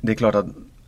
[0.01, 0.45] det är klart att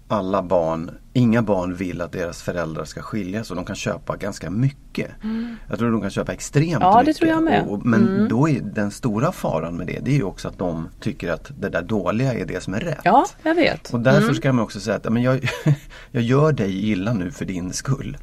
[0.07, 4.49] alla barn, inga barn vill att deras föräldrar ska skiljas och de kan köpa ganska
[4.49, 5.23] mycket.
[5.23, 5.55] Mm.
[5.69, 7.15] Jag tror de kan köpa extremt ja, mycket.
[7.15, 7.65] Det tror jag med.
[7.67, 8.27] Och, men mm.
[8.27, 11.51] då är den stora faran med det, det är ju också att de tycker att
[11.59, 13.01] det där dåliga är det som är rätt.
[13.03, 13.93] Ja, jag vet.
[13.93, 14.35] Och därför mm.
[14.35, 15.49] ska man också säga att men jag,
[16.11, 18.17] jag gör dig illa nu för din skull.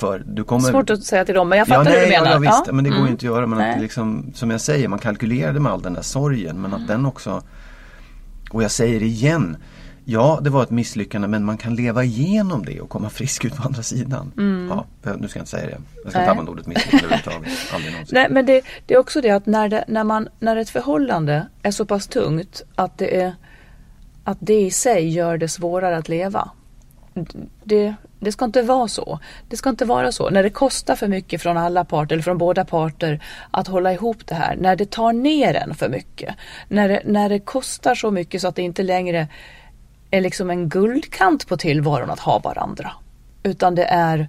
[0.00, 0.70] För du kommer...
[0.70, 2.30] Svårt att säga till dem men jag fattar ja, nej, hur du menar.
[2.30, 2.72] Ja, visst, ja.
[2.72, 3.12] men det går ju mm.
[3.12, 3.46] inte att göra.
[3.46, 6.78] Men att liksom, som jag säger, man kalkylerade med all den där sorgen men att
[6.78, 6.88] mm.
[6.88, 7.42] den också
[8.54, 9.56] och jag säger igen,
[10.04, 13.56] Ja, det var ett misslyckande men man kan leva igenom det och komma frisk ut
[13.56, 14.32] på andra sidan.
[14.36, 14.68] Mm.
[14.68, 14.86] Ja,
[15.16, 15.78] nu ska jag inte säga det.
[16.02, 18.12] Jag ska inte använda ordet misslyckande överhuvudtaget.
[18.12, 21.46] Nej, men det, det, är också det att när, det, när, man, när ett förhållande
[21.62, 23.34] är så pass tungt att det, är,
[24.24, 26.50] att det i sig gör det svårare att leva.
[27.64, 29.18] Det, det ska inte vara så.
[29.48, 30.30] Det ska inte vara så.
[30.30, 34.26] När det kostar för mycket från alla parter, eller från båda parter, att hålla ihop
[34.26, 34.56] det här.
[34.56, 36.34] När det tar ner en för mycket.
[36.68, 39.28] När det, när det kostar så mycket så att det inte längre
[40.14, 42.92] är liksom en guldkant på tillvaron att ha varandra.
[43.42, 44.28] Utan det är,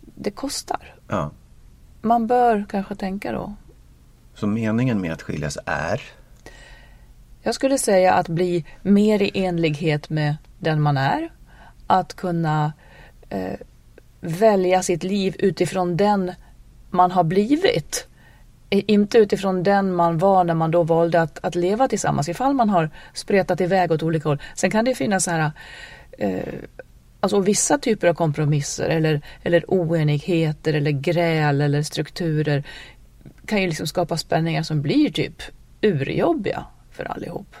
[0.00, 0.94] det kostar.
[1.08, 1.30] Ja.
[2.02, 3.54] Man bör kanske tänka då.
[4.34, 6.02] Så meningen med att skiljas är?
[7.42, 11.30] Jag skulle säga att bli mer i enlighet med den man är.
[11.86, 12.72] Att kunna
[13.28, 13.58] eh,
[14.20, 16.32] välja sitt liv utifrån den
[16.90, 18.08] man har blivit
[18.70, 22.28] inte utifrån den man var när man då valde att, att leva tillsammans.
[22.28, 24.42] Ifall man har spretat iväg åt olika håll.
[24.54, 25.50] Sen kan det finnas så här
[26.18, 26.54] eh,
[27.20, 32.64] Alltså vissa typer av kompromisser eller, eller oenigheter eller gräl eller strukturer
[33.46, 35.42] kan ju liksom skapa spänningar som blir typ
[35.80, 37.56] urjobbiga för allihop.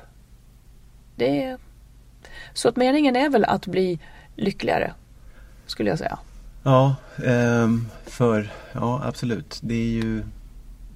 [1.16, 1.58] Det är...
[2.52, 3.98] Så att meningen är väl att bli
[4.36, 4.92] lyckligare,
[5.66, 6.18] skulle jag säga.
[6.62, 9.58] Ja, ehm, för ja absolut.
[9.62, 10.22] Det är ju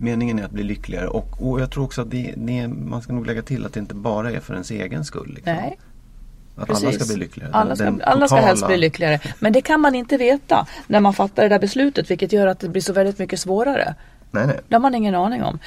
[0.03, 3.13] Meningen är att bli lyckligare och, och jag tror också att det, det, man ska
[3.13, 5.33] nog lägga till att det inte bara är för ens egen skull.
[5.35, 5.55] Liksom.
[5.55, 5.79] Nej.
[6.57, 6.85] Att Precis.
[6.85, 7.53] alla ska bli lyckligare.
[7.53, 9.21] Alla ska, alla ska helst bli lyckligare.
[9.39, 12.61] Men det kan man inte veta när man fattar det där beslutet vilket gör att
[12.61, 13.95] det blir så väldigt mycket svårare.
[14.31, 14.61] Nej, nej.
[14.69, 15.59] Det har man ingen aning om.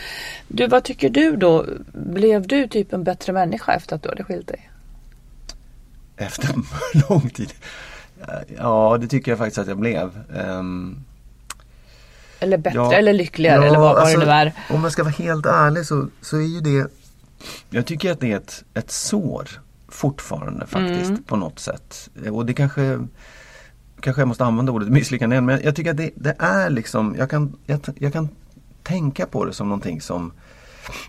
[0.48, 1.66] Du, vad tycker du då?
[1.94, 4.70] Blev du typ en bättre människa efter att du hade skilt dig?
[6.18, 6.50] Efter
[7.10, 7.54] lång tid?
[8.58, 10.20] Ja, det tycker jag faktiskt att jag blev.
[10.48, 11.04] Um,
[12.44, 14.54] eller bättre ja, eller lyckligare ja, eller vad, vad alltså, det nu är.
[14.70, 16.88] Om man ska vara helt ärlig så, så är ju det
[17.70, 19.50] Jag tycker att det är ett, ett sår
[19.88, 21.24] fortfarande faktiskt mm.
[21.24, 22.10] på något sätt.
[22.32, 23.00] Och det kanske
[24.00, 27.16] Kanske jag måste använda ordet misslyckande igen men jag tycker att det, det är liksom
[27.18, 28.30] jag kan, jag, jag kan
[28.84, 30.32] tänka på det som någonting som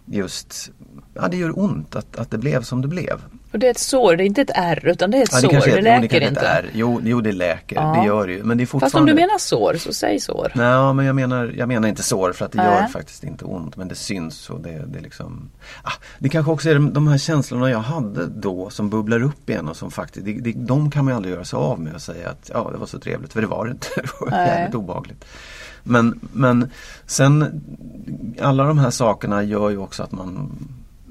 [0.04, 0.70] just
[1.14, 3.20] Ja det gör ont att, att det blev som det blev.
[3.54, 5.38] Och det är ett sår, det är inte ett ärr utan det är ett Ja,
[5.38, 6.46] sår, det, är- jo, läker kanske inte.
[6.46, 6.70] Är.
[6.72, 7.96] Jo, jo, det läker, Ja.
[8.00, 8.42] det gör det ju.
[8.42, 8.90] Men det är fortfarande...
[8.92, 10.52] Fast om du menar sår så säg sår.
[10.54, 13.76] Nej, men jag menar, jag menar inte sår för att det gör faktiskt inte ont
[13.76, 15.50] men det syns och det, det liksom
[15.82, 19.68] ah, Det kanske också är de, här känslorna jag hade då som bubblar upp igen
[19.68, 22.02] och som faktiskt, det, det, de kan man ju aldrig göra sig av med och
[22.02, 23.86] säga att ja det var så trevligt för det var det inte.
[23.96, 25.24] Det var jävligt obehagligt.
[25.82, 26.70] Men, men
[27.06, 27.62] sen
[28.40, 30.50] alla de här sakerna gör ju också att man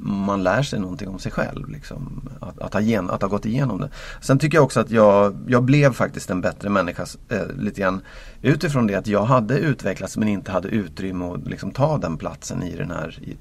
[0.06, 1.70] man lär sig någonting om sig själv.
[1.70, 3.90] Liksom, att, att, ha gen, att ha gått igenom det.
[4.22, 8.02] Sen tycker jag också att jag, jag blev faktiskt en bättre människa eh, lite grann
[8.42, 12.64] utifrån det att jag hade utvecklats men inte hade utrymme att liksom, ta den platsen
[12.64, 13.38] i den här i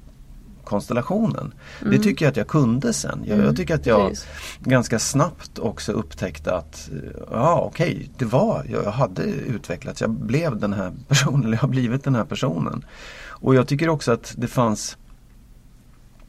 [0.63, 1.53] konstellationen.
[1.91, 3.23] Det tycker jag att jag kunde sen.
[3.25, 4.27] Jag, jag tycker att jag precis.
[4.59, 10.01] ganska snabbt också upptäckte att eh, ja okej, det var, jag hade utvecklats.
[10.01, 12.85] Jag blev den här personen, eller jag har blivit den här personen.
[13.27, 14.97] Och jag tycker också att det fanns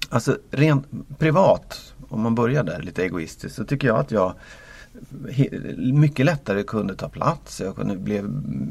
[0.09, 0.87] Alltså rent
[1.19, 4.33] privat, om man börjar där lite egoistiskt, så tycker jag att jag
[5.93, 7.61] mycket lättare kunde ta plats.
[7.61, 8.25] Jag kunde blev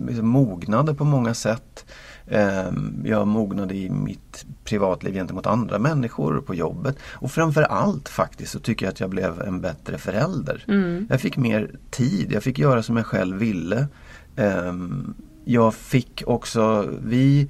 [0.07, 1.85] liksom mognade på många sätt.
[2.27, 6.97] Ehm, Jag mognade i mitt privatliv gentemot andra människor på jobbet.
[7.03, 10.63] Och framförallt faktiskt så tycker jag att jag blev en bättre förälder.
[11.09, 13.87] Jag fick mer tid, jag fick göra som jag själv ville.
[14.35, 15.13] Ehm,
[15.45, 17.49] Jag fick också, vi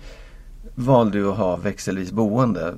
[0.76, 2.74] valde att ha växelvis boende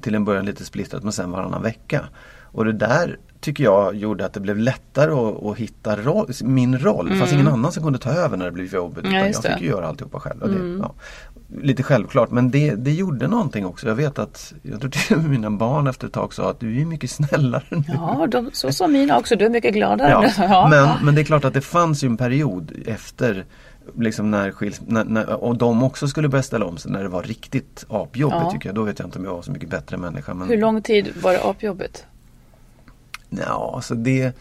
[0.00, 2.04] till en början lite splittrat men sen varannan vecka.
[2.52, 6.78] Och det där tycker jag gjorde att det blev lättare att, att hitta roll, min
[6.78, 7.08] roll.
[7.08, 9.04] Det fanns ingen annan som kunde ta över när det blev jobbigt.
[9.04, 9.16] Mm.
[9.16, 10.42] Ja, jag fick ju göra alltihopa själv.
[10.42, 10.94] Och det, ja,
[11.62, 13.88] lite självklart men det, det gjorde någonting också.
[13.88, 16.60] Jag vet att, jag tror till och med mina barn efter ett tag sa att
[16.60, 17.82] du är mycket snällare nu.
[17.86, 20.10] Ja, de, så som mina också, du är mycket gladare.
[20.10, 20.68] Ja, Ja.
[20.70, 23.44] Men, men det är klart att det fanns ju en period efter
[23.98, 27.08] Liksom när, skils, när, när och de också skulle börja ställa om sig när det
[27.08, 28.50] var riktigt apjobbigt Ja.
[28.50, 28.76] tycker jag.
[28.76, 30.34] Då vet jag inte om jag var så mycket bättre människa.
[30.34, 32.04] Men, Hur lång tid var det apjobbigt?
[33.30, 34.32] Ja, alltså det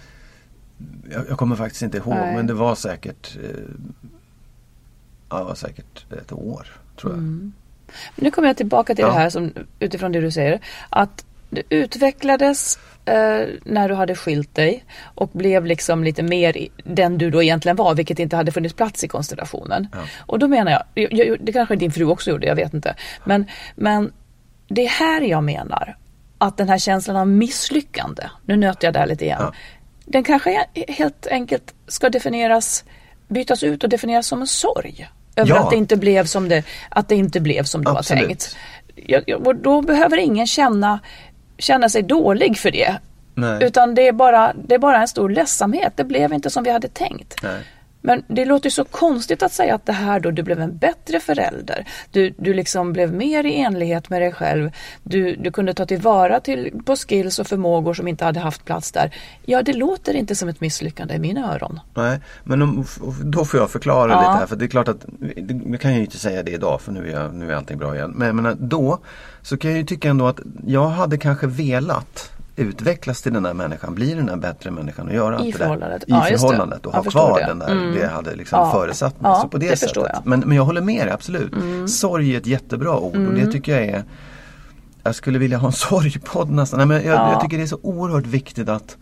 [1.12, 2.36] jag, jag kommer faktiskt inte ihåg Nej.
[2.36, 3.49] men det var säkert eh,
[5.30, 7.17] Ja, det var säkert ett år tror jag.
[7.19, 7.54] Mm.
[8.15, 9.08] Nu kommer jag tillbaka till Ja.
[9.08, 10.60] det här som, utifrån det du säger.
[10.89, 14.85] Att det utvecklades eh, när du hade skilt dig
[15.15, 19.03] och blev liksom lite mer den du då egentligen var, vilket inte hade funnits plats
[19.03, 19.88] i konstellationen.
[19.91, 19.99] Ja.
[20.25, 22.95] Och då menar jag, jag, jag, det kanske din fru också gjorde, jag vet inte.
[23.25, 24.12] Men, men
[24.67, 25.97] det är här jag menar
[26.38, 29.53] att den här känslan av misslyckande, nu nöter jag där lite igen, Ja.
[30.05, 32.83] den kanske helt enkelt ska definieras,
[33.27, 35.09] bytas ut och definieras som en sorg.
[35.35, 35.59] Över Ja.
[35.59, 38.21] att det inte blev som det, att det inte blev som det Absolut.
[38.23, 38.55] var tänkt.
[38.95, 40.99] Jag, jag, och då behöver ingen känna,
[41.60, 42.95] känna sig dålig för det.
[43.36, 43.63] Nej.
[43.63, 45.93] Utan det är, bara, det är bara en stor ledsamhet.
[45.95, 47.43] Det blev inte som vi hade tänkt.
[47.43, 47.62] Nej.
[48.01, 51.19] Men det låter så konstigt att säga att det här då, du blev en bättre
[51.19, 51.85] förälder.
[52.12, 54.71] Du, du liksom blev mer i enlighet med dig själv.
[55.03, 58.91] Du, du kunde ta tillvara till, på skills och förmågor som inte hade haft plats
[58.91, 59.15] där.
[59.45, 61.79] Ja, det låter inte som ett misslyckande i mina öron.
[61.93, 62.85] Nej, men
[63.23, 64.19] då får jag förklara Ja.
[64.19, 65.05] lite här för det är klart att
[65.65, 67.95] jag kan ju inte säga det idag för nu är, jag, nu är allting bra
[67.95, 68.13] igen.
[68.15, 68.99] Men jag menar, då
[69.41, 73.53] så kan jag ju tycka ändå att jag hade kanske velat utvecklas till den där
[73.53, 76.01] människan, bli den där bättre människan och göra allt det förhållandet.
[76.07, 76.15] där.
[76.15, 76.38] I Ja, det.
[76.38, 77.45] förhållandet och ha kvar det.
[77.45, 77.91] den där, Mm.
[77.93, 78.71] det jag hade liksom Ja.
[78.71, 79.31] föresatt mig.
[79.31, 79.97] Ja, så på det, det sättet.
[79.97, 80.21] Mm.
[80.23, 81.53] Men, men jag håller med dig absolut.
[81.88, 84.03] Sorg är ett jättebra ord och det tycker jag är
[85.03, 86.77] Jag skulle vilja ha en sorgpodd nästan.
[86.77, 87.31] Nej, men jag, Ja.
[87.31, 88.97] jag tycker det är så oerhört viktigt att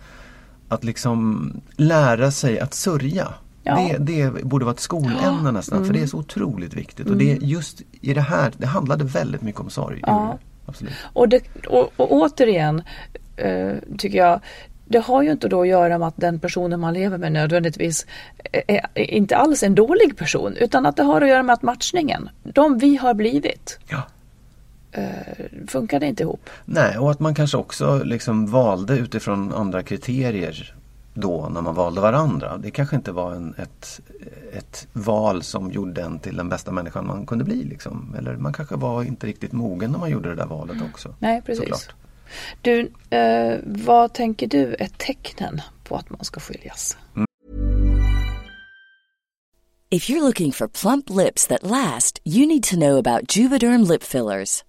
[0.69, 3.27] att liksom lära sig att sörja.
[3.63, 3.75] Ja.
[3.75, 7.10] Det, det borde vara ett skolämne nästan för det är så otroligt viktigt.
[7.10, 10.01] Och det är just i det här, det handlade väldigt mycket om sorg.
[10.65, 10.93] Absolut.
[11.13, 12.81] Och, det, och, och återigen
[13.97, 14.39] tycker jag,
[14.86, 18.06] det har ju inte då att göra med att den personen man lever med nödvändigtvis
[18.52, 20.56] är, är inte alls en dålig person.
[20.60, 24.02] Utan att det har att göra med att matchningen, de vi har blivit, Ja.
[24.91, 25.08] eh,
[25.67, 26.50] funkade inte ihop.
[26.65, 30.73] Nej, och att man kanske också liksom valde utifrån andra kriterier
[31.13, 32.58] då när man valde varandra.
[32.58, 34.00] Det kanske inte var en, ett,
[34.54, 37.63] ett val som gjorde en till den bästa människan man kunde bli.
[37.63, 38.15] Liksom.
[38.17, 41.15] Eller man kanske var inte riktigt mogen när man gjorde det där valet också.
[41.19, 41.60] Nej, precis.
[41.63, 41.95] Såklart.
[42.61, 46.97] Du, eh, vad tänker du är tecknen på att man ska skiljas?
[49.89, 54.03] If you're looking for plump lips that last, you need to know about Juvederm lip
[54.03, 54.63] fillers.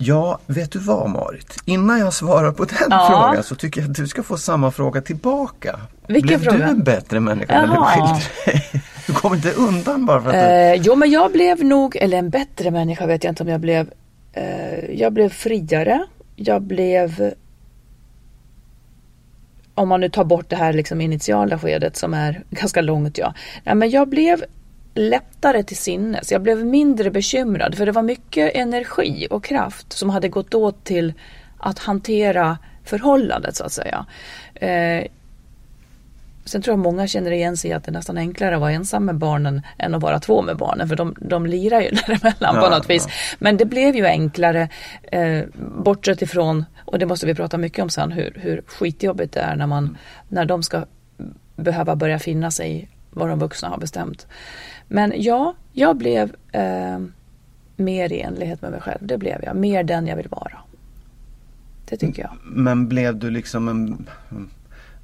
[0.00, 1.56] Ja, vet du vad Marit?
[1.64, 3.06] Innan jag svarar på den Ja.
[3.10, 5.80] frågan så tycker jag att du ska få samma fråga tillbaka.
[6.06, 6.56] Vilken Blev fråga?
[6.58, 7.86] du en bättre människa när du Jaha.
[7.86, 8.82] skilde dig?
[9.06, 10.40] Du kommer inte undan bara för att du...
[10.40, 13.60] Eh, jo, men jag blev nog, eller en bättre människa vet jag inte om jag
[13.60, 13.90] blev.
[14.32, 16.06] Eh, jag blev friare.
[16.36, 17.32] Jag blev,
[19.74, 23.34] om man nu tar bort det här liksom initiala skedet som är ganska långt ja.
[23.64, 24.44] ja men jag blev
[24.98, 26.32] lättare till sinnes.
[26.32, 30.84] Jag blev mindre bekymrad för det var mycket energi och kraft som hade gått åt
[30.84, 31.12] till
[31.58, 34.06] att hantera förhållandet så att säga.
[34.54, 35.06] Eh,
[36.44, 38.72] Sen tror jag många känner igen sig i att det är nästan enklare att vara
[38.72, 42.54] ensam med barnen än att vara två med barnen för de, de lirar ju däremellan
[42.54, 43.08] på Ja, något vis.
[43.38, 44.68] Men det blev ju enklare
[45.02, 49.40] eh, bortsett ifrån, och det måste vi prata mycket om sen, hur, hur skitjobbigt det
[49.40, 50.84] är när, man, när de ska
[51.56, 54.26] behöva börja finna sig vad de vuxna har bestämt.
[54.88, 56.98] Men ja, jag blev eh,
[57.76, 58.98] mer i enlighet med mig själv.
[59.00, 59.56] Det blev jag.
[59.56, 60.58] Mer den jag vill vara.
[61.88, 62.36] Det tycker jag.
[62.44, 64.08] Men blev du liksom en,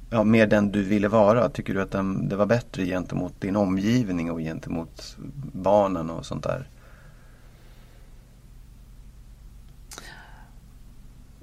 [0.09, 1.49] ja, mer den du ville vara?
[1.49, 5.17] Tycker du att den, det var bättre gentemot din omgivning och gentemot
[5.53, 6.67] barnen och sånt där?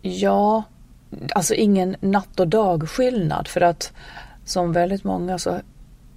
[0.02, 0.62] Ja,
[1.34, 3.92] alltså ingen natt och dag skillnad för att
[4.44, 5.60] som väldigt många så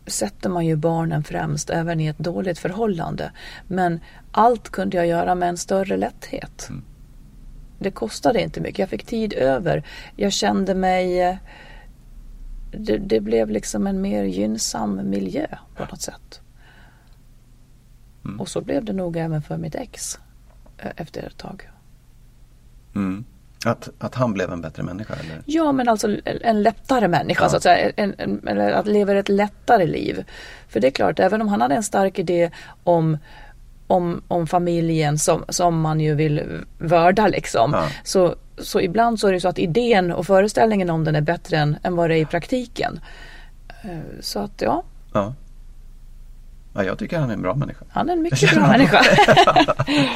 [0.07, 3.31] sätter man ju barnen främst även i ett dåligt förhållande.
[3.67, 3.99] Men
[4.31, 6.69] allt kunde jag göra med en större lätthet.
[7.79, 9.83] Det kostade inte mycket, jag fick tid över.
[10.15, 11.39] Jag kände mig...
[12.77, 16.41] Det, det blev liksom en mer gynnsam miljö på något sätt.
[18.39, 20.19] Och så blev det nog även för mitt ex
[20.77, 21.69] eh, efter ett tag.
[22.95, 23.25] Mm.
[23.65, 25.41] Att, att han blev en bättre människa eller?
[25.45, 27.49] Ja, men alltså en lättare människa Ja.
[27.49, 27.91] så att säga.
[27.95, 30.23] En, en, eller att leva ett lättare liv.
[30.69, 32.51] För det är klart, även om han hade en stark idé
[32.83, 33.17] om
[33.87, 36.41] om, om familjen som, som man ju vill
[36.77, 37.71] vörda liksom.
[37.73, 37.87] Ja.
[38.03, 41.57] Så, så ibland så är det så att idén och föreställningen om den är bättre
[41.57, 42.99] än, än vad det är i praktiken.
[43.83, 45.33] Eh, Så att ja, Ja.
[46.73, 46.83] ja.
[46.83, 47.85] Jag tycker han är en bra människa.
[47.89, 49.01] han är en mycket bra människa.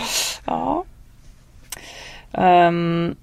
[0.45, 0.85] ja.
[2.31, 3.15] Ehm,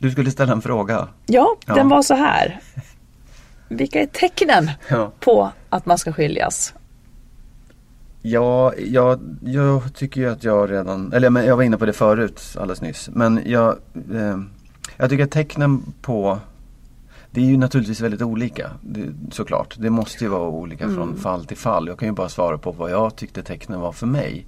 [0.00, 1.08] Du skulle ställa en fråga.
[1.26, 1.74] ja, Ja.
[1.74, 2.60] den var så här.
[3.68, 5.12] Vilka är tecknen Ja.
[5.20, 6.74] på att man ska skiljas?
[8.22, 11.92] Ja, jag, jag tycker ju att jag redan, eller men jag var inne på det
[11.92, 13.10] förut alldeles nyss.
[13.12, 13.68] Men jag,
[14.14, 14.38] eh,
[14.96, 16.38] jag tycker att tecknen på
[17.30, 19.76] det är ju naturligtvis väldigt olika det, såklart.
[19.78, 21.88] Det måste ju vara olika från fall till fall.
[21.88, 24.46] Jag kan ju bara svara på vad jag tyckte tecknen var för mig.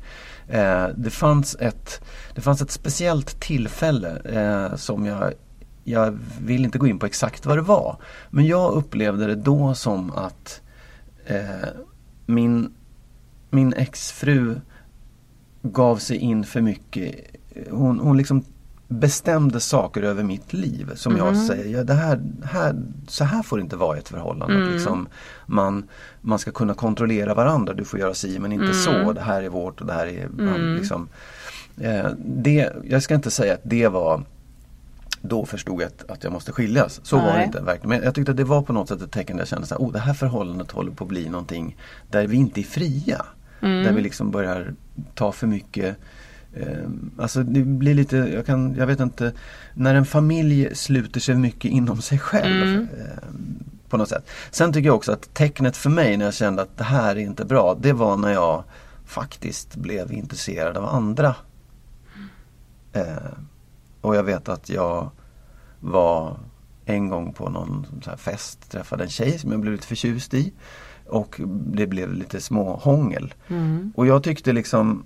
[0.48, 5.32] Eh, det, fanns ett, det fanns ett speciellt tillfälle eh, som jag
[5.84, 7.96] jag vill inte gå in på exakt vad det var.
[8.30, 10.60] Men jag upplevde det då som att
[11.26, 11.68] eh,
[12.26, 12.72] min
[13.50, 14.60] min exfru
[15.62, 17.14] gav sig in för mycket.
[17.70, 18.44] Hon, hon liksom
[18.92, 23.56] bestämde saker över mitt liv som jag säger, ja, det här, här, så här får
[23.56, 24.64] det inte vara i ett förhållande.
[24.64, 25.08] Att Liksom,
[25.46, 25.88] man,
[26.20, 29.48] man ska kunna kontrollera varandra, du får göra si men inte så, det här är
[29.48, 31.08] vårt och det här är man, liksom,
[31.80, 34.22] eh, det, Jag ska inte säga att det var
[35.22, 37.00] då förstod jag att, att jag måste skiljas.
[37.02, 37.46] Så var det Nej.
[37.46, 37.88] inte verkligen.
[37.88, 39.80] Men jag tyckte att det var på något sätt ett tecken där jag kände att
[39.80, 41.76] oh, det här förhållandet håller på att bli någonting
[42.10, 43.26] där vi inte är fria.
[43.60, 44.74] Där vi liksom börjar
[45.14, 45.96] ta för mycket
[47.18, 49.32] Alltså det blir lite, jag, kan, jag vet inte,
[49.74, 52.80] när en familj sluter sig mycket inom sig själv.
[52.80, 53.28] Eh,
[53.88, 54.28] på något sätt.
[54.50, 57.20] Sen tycker jag också att tecknet för mig när jag kände att det här är
[57.20, 58.64] inte bra, det var när jag
[59.04, 61.34] faktiskt blev intresserad av andra.
[62.92, 63.32] Eh,
[64.00, 65.10] och jag vet att jag
[65.80, 66.36] var
[66.84, 67.86] en gång på någon
[68.16, 70.52] fest, träffade en tjej som jag blev lite förtjust i.
[71.06, 73.34] Och det blev lite små hångel.
[73.94, 75.04] Och jag tyckte liksom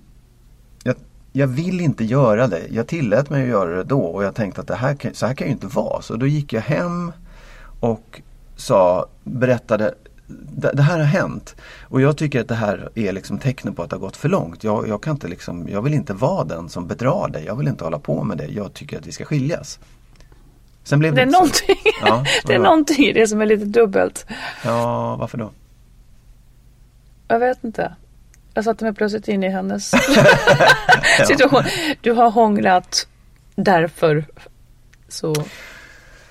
[1.31, 2.67] jag, vill inte göra det.
[2.69, 5.25] Jag tillät mig att göra det då och jag tänkte att det här kan, så
[5.25, 6.01] här kan ju inte vara.
[6.01, 7.11] Så då gick jag hem
[7.79, 8.21] och
[8.55, 9.93] sa, berättade
[10.27, 11.55] det, det här har hänt.
[11.81, 14.29] Och jag tycker att det här är liksom tecknen på att det har gått för
[14.29, 14.63] långt.
[14.63, 17.45] Jag, jag, kan inte liksom, jag vill inte vara den som bedrar dig.
[17.45, 18.45] Jag vill inte hålla på med det.
[18.47, 19.79] Jag tycker att vi ska skiljas.
[20.83, 21.31] Sen blev Det så.
[21.31, 24.25] någonting, Ja, det är någonting i det som är lite dubbelt.
[24.65, 25.51] Ja, varför då?
[27.27, 27.95] Jag vet inte.
[28.57, 29.89] Jag satte mig plötsligt in i hennes
[31.27, 31.63] situation.
[32.01, 33.07] Du har hånglat,
[33.55, 34.25] därför
[35.09, 35.35] så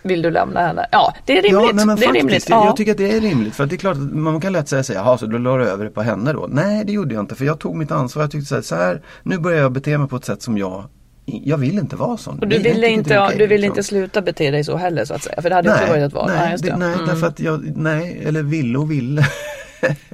[0.02, 0.86] vill du lämna henne.
[0.92, 1.52] Ja, det är rimligt.
[1.52, 2.48] Ja, nej, men det är faktiskt, rimligt.
[2.48, 2.64] jag, Ja.
[2.66, 3.54] jag tycker att det är rimligt.
[3.54, 5.56] För att det är klart att man kan lätt säga så jaha så då la
[5.56, 6.46] du över det på henne då?
[6.50, 8.22] Nej det gjorde jag inte för jag tog mitt ansvar.
[8.22, 10.58] Jag tyckte så här, så här nu börjar jag bete mig på ett sätt som
[10.58, 10.84] jag
[11.24, 12.38] jag vill inte vara sån.
[12.38, 13.72] Och du ville inte, är okej, du ville liksom.
[13.78, 15.42] inte sluta bete dig så heller så att säga.
[15.42, 16.30] För det hade också varit ett val.
[16.36, 16.76] Nej, Nej, det.
[16.76, 17.06] nej Mm.
[17.06, 19.26] därför att jag, nej, eller ville och ville.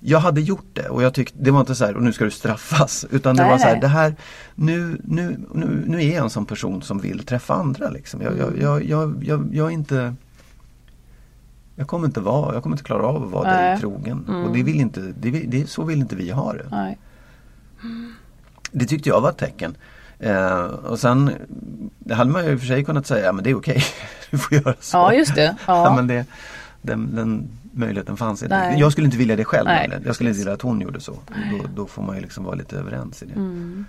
[0.00, 2.24] jag hade gjort det och jag tyckte, det var inte så här, och nu ska
[2.24, 3.06] du straffas.
[3.10, 4.14] Utan det Nej, var så här, det här,
[4.54, 8.22] nu, nu, nu, nu är jag en sån person som vill träffa andra liksom.
[8.22, 10.14] Jag, jag, jag, jag, jag, jag är inte
[11.76, 13.70] jag kommer inte vara, jag kommer inte klara av att vara Nej.
[13.70, 14.44] dig trogen.
[14.46, 16.66] Och det vill inte, det, det, så vill inte vi ha det.
[16.70, 16.98] Nej.
[18.72, 19.76] Det tyckte jag var ett tecken.
[20.18, 21.30] Eh, och sen
[21.98, 23.84] det hade man ju i och för sig kunnat säga, men det är okej.
[24.30, 24.96] du får göra så.
[24.96, 25.56] Ja, just det.
[25.66, 25.84] Ja.
[25.84, 26.24] Ja, men det,
[26.82, 28.58] den, den möjligheten fanns inte.
[28.58, 28.80] Nej.
[28.80, 30.00] Jag skulle inte vilja det själv Nej.
[30.04, 31.12] Jag skulle inte vilja att hon gjorde så.
[31.50, 33.32] Då, då får man ju liksom vara lite överens i det.
[33.32, 33.84] Mm.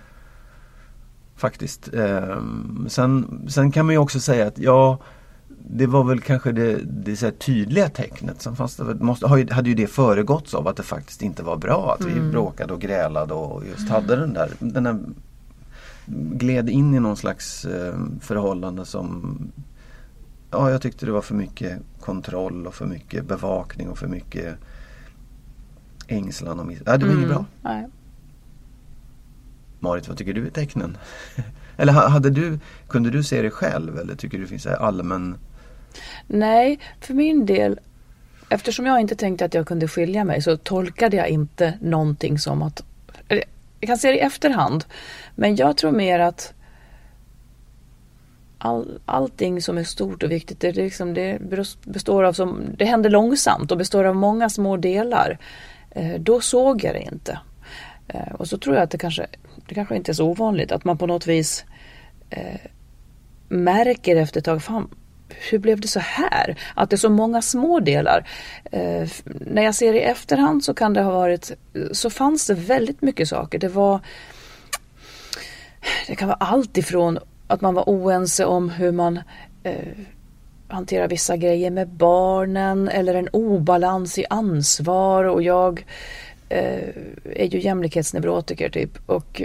[1.36, 1.94] Faktiskt.
[1.94, 4.98] Ehm, sen, sen kan man ju också säga att ja
[5.70, 8.42] det var väl kanske det, det så tydliga tecknet.
[8.42, 11.96] Sen fanns det, måste, hade ju det föregåtts av att det faktiskt inte var bra.
[11.98, 14.98] Att vi bråkade och grälade och just hade den där, den där
[16.32, 19.38] gled in i någon slags eh, förhållande som
[20.50, 21.78] Ja, jag tyckte det var för mycket
[22.08, 24.56] kontroll och för mycket bevakning och för mycket
[26.06, 26.78] ängslan och miss...
[26.86, 27.44] Ja, det var inget bra.
[27.62, 27.86] Nej.
[29.78, 30.96] Marit, vad tycker du är tecknen?
[31.76, 35.36] eller ha- hade du, kunde du se det själv eller tycker du det finns allmän...
[36.26, 37.80] Nej, för min del,
[38.48, 42.62] eftersom jag inte tänkte att jag kunde skilja mig så tolkade jag inte någonting som
[42.62, 42.82] att,
[43.80, 44.84] jag kan se det i efterhand,
[45.34, 46.54] men jag tror mer att
[48.58, 51.38] all, allting som är stort och viktigt, det, liksom, det
[51.84, 55.38] består av, som, det händer långsamt och består av många små delar.
[55.90, 57.38] Eh, då såg jag det inte.
[58.08, 59.26] Eh, och så tror jag att det kanske,
[59.68, 61.64] det kanske inte är så ovanligt att man på något vis
[62.30, 62.60] eh,
[63.48, 64.90] märker efter ett tag, fan,
[65.50, 66.56] hur blev det så här?
[66.74, 68.28] Att det är så många små delar.
[68.72, 71.52] Eh, när jag ser i efterhand så kan det ha varit,
[71.92, 73.58] så fanns det väldigt mycket saker.
[73.58, 74.00] Det var,
[76.06, 79.20] det kan vara allt ifrån att man var oense om hur man
[79.62, 79.88] eh,
[80.68, 85.84] hanterar vissa grejer med barnen eller en obalans i ansvar och jag
[86.48, 86.88] eh,
[87.24, 89.42] är ju jämlikhetsneurotiker typ och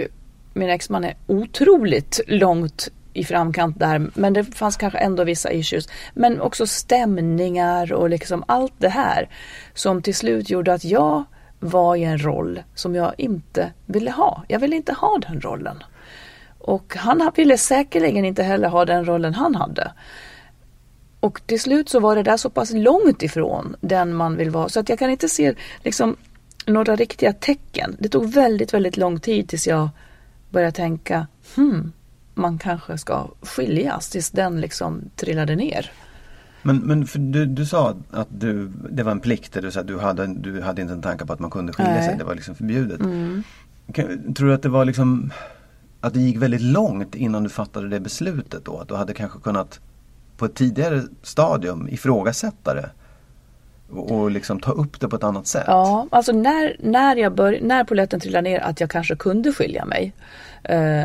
[0.52, 5.88] min exman är otroligt långt i framkant där men det fanns kanske ändå vissa issues.
[6.14, 9.28] Men också stämningar och liksom allt det här
[9.74, 11.24] som till slut gjorde att jag
[11.60, 14.44] var i en roll som jag inte ville ha.
[14.48, 15.82] Jag ville inte ha den rollen.
[16.66, 19.92] Och han ville säkerligen inte heller ha den rollen han hade.
[21.20, 24.68] Och till slut så var det där så pass långt ifrån den man vill vara
[24.68, 26.16] så att jag kan inte se liksom
[26.66, 27.96] några riktiga tecken.
[27.98, 29.88] Det tog väldigt, väldigt lång tid tills jag
[30.50, 31.92] började tänka, hmm,
[32.34, 35.90] man kanske ska skiljas tills den liksom trillade ner.
[36.62, 39.86] Men, men för du, du sa att- du, det var en plikt, du, sa att
[39.86, 42.08] du, hade, du hade inte en tanke på att man kunde skilja Nej.
[42.08, 43.00] sig, det var liksom förbjudet.
[43.92, 45.32] Kan, tror du att det var liksom
[46.04, 48.78] att det gick väldigt långt innan du fattade det beslutet då?
[48.78, 49.80] Att du hade kanske kunnat
[50.36, 52.90] på ett tidigare stadium ifrågasätta det?
[53.90, 55.64] Och, liksom ta upp det på ett annat sätt?
[55.66, 59.84] Ja, alltså när, när, jag bör, när polletten trillade ner att jag kanske kunde skilja
[59.84, 60.12] mig.
[60.62, 61.02] Eh,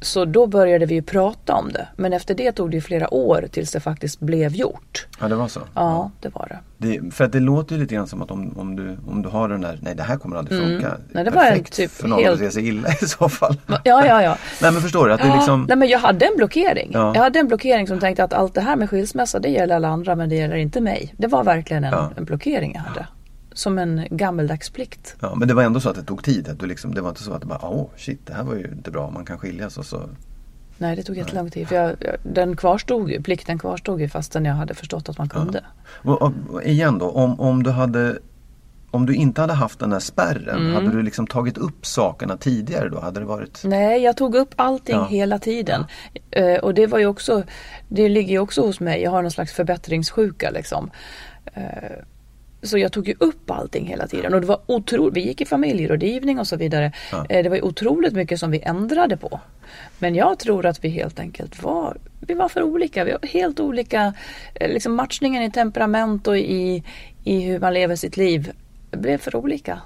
[0.00, 1.88] så då började vi prata om det.
[1.96, 5.06] Men efter det tog det flera år tills det faktiskt blev gjort.
[5.20, 5.60] Ja, det var så?
[5.74, 6.58] Ja, det var det.
[6.80, 9.28] Det, för att det låter ju lite grann som att om, om, du, om du
[9.28, 10.86] har den där, nej det här kommer aldrig funka.
[10.88, 11.00] Mm.
[11.12, 13.28] Nej, det var en Perfekt typ för någon helt- att se sig illa i så
[13.28, 13.56] fall.
[13.66, 14.36] Ja, ja, ja.
[14.62, 16.90] Nej men förstår du att det liksom, Nej men jag hade en blockering.
[16.92, 17.12] Ja.
[17.14, 19.88] Jag hade en blockering som tänkte att allt det här med skilsmässa det gäller alla
[19.88, 21.14] andra men det gäller inte mig.
[21.18, 22.10] Det var verkligen en, Ja.
[22.16, 23.06] en blockering jag hade.
[23.58, 25.16] Som en gammeldags plikt.
[25.20, 26.48] ja, men det var ändå så att det tog tid.
[26.48, 28.54] Att du liksom, det var inte så att du bara, åh shit det här var
[28.54, 30.02] ju inte bra, man kan skiljas och så.
[30.78, 31.66] Nej det tog jättelång tid.
[31.70, 35.64] Jag, jag, den kvarstod ju, plikten kvarstod ju fastän jag hade förstått att man kunde.
[36.02, 38.18] Och, och, och igen då, om, om du hade
[38.90, 40.74] om du inte hade haft den där spärren, Mm.
[40.74, 43.00] hade du liksom tagit upp sakerna tidigare då?
[43.00, 43.60] Hade det varit...
[43.64, 45.06] Nej, jag tog upp allting Ja.
[45.06, 45.84] hela tiden.
[46.30, 47.42] Eh, och det var ju också,
[47.88, 49.02] det ligger ju också hos mig.
[49.02, 50.90] Jag har någon slags förbättringssjuka liksom.
[51.54, 51.62] Eh,
[52.62, 55.44] så jag tog ju upp allting hela tiden och det var otroligt, vi gick i
[55.44, 56.92] familjerådgivning och så vidare.
[57.12, 57.26] Ja.
[57.28, 59.40] Eh, det var otroligt mycket som vi ändrade på.
[59.98, 63.04] Men jag tror att vi helt enkelt var, vi var för olika.
[63.04, 64.14] Vi var helt olika,
[64.54, 66.82] eh, liksom matchningen i temperament och i,
[67.24, 68.52] i hur man lever sitt liv
[68.90, 69.80] blev för olika.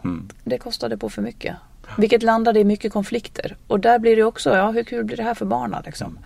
[0.44, 1.56] Det kostade på för mycket.
[1.98, 3.56] Vilket landade i mycket konflikter.
[3.66, 6.18] Och där blir det också, ja hur kul blir det här för barnen liksom.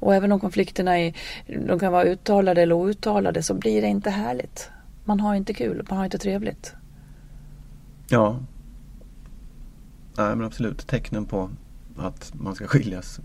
[0.00, 1.12] Och även om konflikterna är,
[1.66, 4.70] de kan vara uttalade eller outtalade så blir det inte härligt.
[5.08, 6.74] Man har inte kul, man har inte trevligt.
[8.08, 8.36] Ja.
[10.16, 11.50] Nej men absolut, tecknen på
[11.98, 13.20] att man ska skiljas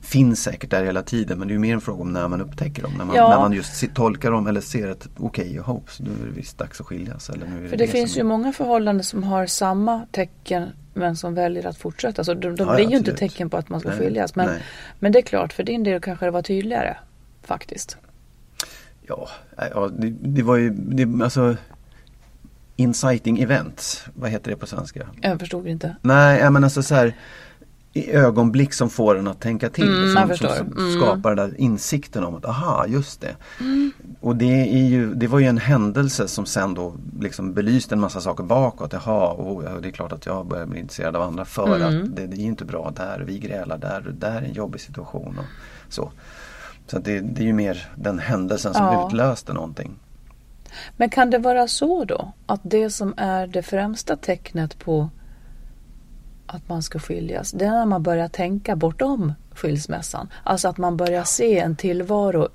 [0.00, 2.40] finns säkert där hela tiden men det är ju mer en fråga om när man
[2.40, 2.92] upptäcker dem.
[2.98, 3.28] När man, Ja.
[3.28, 6.58] när man just tolkar dem eller ser att okej, okay, hopes, nu är det visst
[6.58, 7.30] dags att skiljas.
[7.30, 11.16] Eller nu är För det finns som- ju många förhållanden som har samma tecken men
[11.16, 12.24] som väljer att fortsätta.
[12.24, 14.34] Så de, de Ja, blir ja, ju inte tecken på att man ska Nej, skiljas.
[14.34, 14.62] Men, nej.
[14.98, 16.96] men det är klart, för din del kanske det var tydligare
[17.42, 17.96] faktiskt.
[19.16, 19.28] Ja,
[19.74, 21.56] ja det, det var ju, det, alltså
[22.76, 25.06] Inciting events, vad heter det på svenska?
[25.20, 25.96] Jag förstod inte.
[26.02, 27.16] Nej, men alltså så här
[27.92, 30.12] i ögonblick som får en att tänka till.
[30.12, 31.00] Mm, som, som, Mm.
[31.00, 33.36] skapar den där insikten om att aha, just det.
[34.20, 38.00] Och det, är ju, det var ju en händelse som sen då liksom belyste en
[38.00, 38.92] massa saker bakåt.
[38.92, 42.02] Jaha, och, det är klart att jag börjar bli intresserad av andra för Mm.
[42.04, 45.38] att det, det är inte bra där, vi grälar där, där är en jobbig situation.
[45.38, 45.44] Och
[45.92, 46.12] så
[46.92, 49.06] så det, det är ju mer den händelsen som Ja.
[49.06, 49.90] utlöste någonting.
[50.96, 55.10] Men kan det vara så då att det som är det främsta tecknet på
[56.46, 60.28] att man ska skiljas, det är när man börjar tänka bortom skilsmässan.
[60.44, 62.48] Alltså att man börjar se en tillvaro.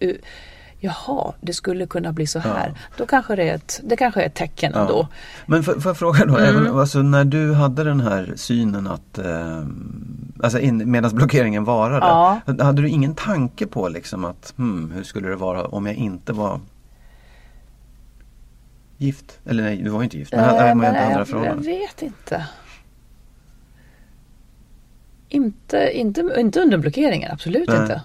[0.80, 2.74] Jaha, det skulle kunna bli så här.
[2.98, 4.82] Då kanske det är ett, det kanske är ett tecken Ja.
[4.82, 5.08] ändå.
[5.46, 6.56] Men får jag fråga då, Mm.
[6.56, 9.64] även, alltså, när du hade den här synen att eh,
[10.44, 12.42] alltså in, medan blockeringen varade, Ja.
[12.64, 16.34] hade du ingen tanke på liksom att hmm, hur skulle det vara om jag inte
[16.34, 16.60] var
[18.98, 19.40] gift?
[19.46, 21.46] Eller nej, du var ju inte gift, men hade Eh, man men inte andra jag,
[21.58, 22.46] jag vet inte.
[25.30, 27.82] Inte, inte, inte under blockeringen, absolut Nej.
[27.82, 28.02] inte.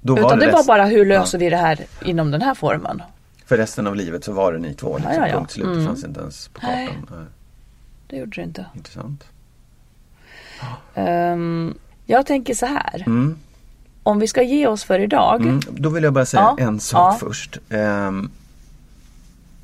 [0.00, 3.02] Då Utan det var rest- bara hur löser vi det här inom den här formen.
[3.46, 5.34] För resten av livet så var det ni två, liksom, Ja, ja, ja.
[5.38, 5.86] punkt slut, det Mm.
[5.86, 6.74] fanns inte ens på kartan.
[6.76, 6.88] Nej.
[7.10, 7.26] Nej.
[8.06, 8.66] Det gjorde det inte.
[8.74, 9.24] Intressant.
[10.94, 11.74] Ehm,
[12.06, 13.02] jag tänker så här.
[13.06, 13.36] Mm.
[14.02, 15.42] Om vi ska ge oss för idag.
[15.42, 17.18] Mm, då vill jag bara säga Ja, en sak ja.
[17.28, 17.58] först.
[17.70, 18.30] Ehm,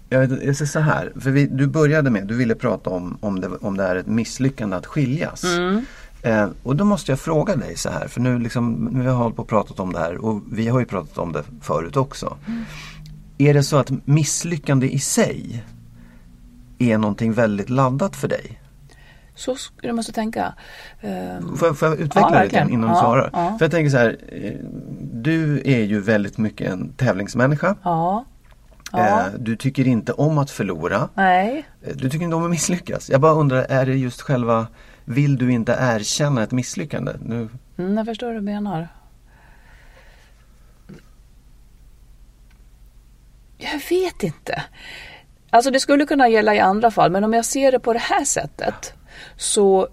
[0.08, 3.40] jag, jag säger så här, för vi, du började med, du ville prata om om
[3.40, 5.44] det, om det är ett misslyckande att skiljas.
[5.44, 5.84] Mm.
[6.22, 9.10] Ehm, och då måste jag fråga dig så här, för nu, liksom, nu har vi
[9.10, 11.96] hållit på och pratat om det här och vi har ju pratat om det förut
[11.96, 12.36] också.
[12.46, 12.64] Mm.
[13.38, 15.64] Är det så att misslyckande i sig
[16.78, 18.57] är någonting väldigt laddat för dig?
[19.38, 20.54] Så sk- du måste tänka.
[21.00, 23.30] Ehm, Får jag, får jag utveckla Ja, det lite innan du Ja, svarar?
[23.32, 23.54] ja.
[23.58, 24.52] För jag tänker så här, eh,
[25.12, 27.76] du är ju väldigt mycket en tävlingsmänniska.
[27.82, 28.24] ja.
[28.92, 28.98] Ja.
[29.20, 31.08] Eh, Du tycker inte om att förlora.
[31.14, 31.66] Nej.
[31.82, 33.10] Eh, Du tycker inte om att misslyckas.
[33.10, 34.66] Jag bara undrar, är det just själva,
[35.04, 37.12] vill du inte erkänna ett misslyckande?
[37.22, 38.88] Nu, Mm, jag förstår vad du menar.
[43.58, 44.62] Jag vet inte.
[45.50, 47.98] Alltså det skulle kunna gälla i andra fall men om jag ser det på det
[47.98, 48.92] här sättet
[49.38, 49.88] så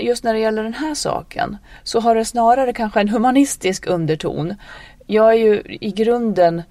[0.00, 4.54] just när det gäller den här saken så har det snarare kanske en humanistisk underton.
[5.06, 6.62] Jag är ju i grunden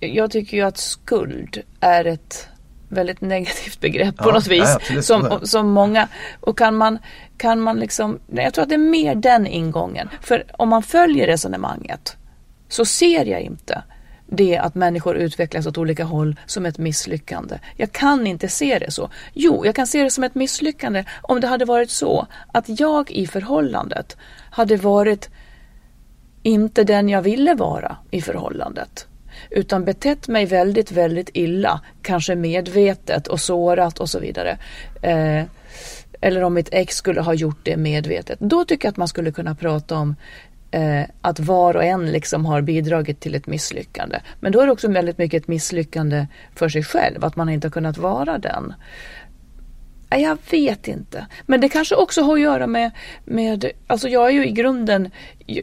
[0.00, 2.48] jag tycker ju att skuld är ett
[2.88, 4.76] väldigt negativt begrepp på Ja, något vis.
[4.90, 6.08] ja, som, som många,
[6.40, 6.98] och kan man,
[7.36, 10.08] kan man liksom, jag tror att det är mer den ingången.
[10.20, 12.16] För om man följer resonemanget
[12.68, 13.82] så ser jag inte
[14.32, 17.58] det att människor utvecklas åt olika håll som ett misslyckande.
[17.76, 19.10] Jag kan inte se det så.
[19.32, 23.10] Jo, jag kan se det som ett misslyckande om det hade varit så att jag
[23.10, 24.16] i förhållandet
[24.50, 25.30] hade varit
[26.42, 29.06] inte den jag ville vara i förhållandet.
[29.50, 34.58] Utan betett mig väldigt, väldigt illa, kanske medvetet och sårat och så vidare.
[35.02, 35.44] Eh,
[36.20, 38.38] eller om mitt ex skulle ha gjort det medvetet.
[38.40, 40.16] Då tycker jag att man skulle kunna prata om
[40.72, 44.20] eh, att var och en liksom har bidragit till ett misslyckande.
[44.40, 47.66] Men då är det också väldigt mycket ett misslyckande för sig själv, att man inte
[47.66, 48.74] har kunnat vara den.
[50.10, 51.26] Nej, Jag vet inte.
[51.46, 52.90] Men det kanske också har att göra med,
[53.24, 55.10] med alltså jag är ju i grunden,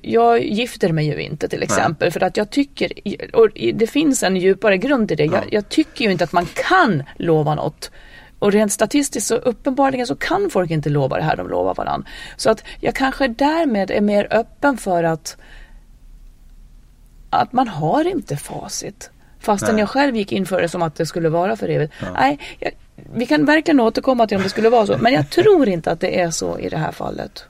[0.01, 2.91] jag gifter mig ju inte till exempel för att jag tycker,
[3.33, 5.25] och det finns en djupare grund till det.
[5.25, 7.91] Jag, jag tycker ju inte att man kan lova något.
[8.39, 12.09] Och rent statistiskt så uppenbarligen så kan folk inte lova det här de lovar varandra.
[12.37, 15.37] Så att jag kanske därmed är mer öppen för att
[17.29, 19.11] att man har inte facit.
[19.39, 19.79] Fastän Nej.
[19.79, 21.93] jag själv gick in för det som att det skulle vara för evigt.
[22.13, 22.71] Nej, jag,
[23.13, 24.97] vi kan verkligen återkomma till om det skulle vara så.
[24.97, 27.43] Men jag tror inte att det är så i det här fallet.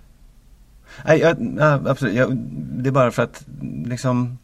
[1.06, 1.38] Nej, jag,
[1.88, 2.16] absolut.
[2.16, 3.44] Jag, det är bara för att
[3.86, 4.38] liksom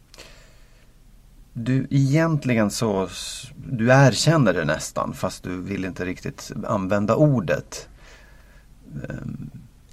[1.58, 3.08] du egentligen så,
[3.56, 7.88] du erkänner det nästan fast du vill inte riktigt använda ordet.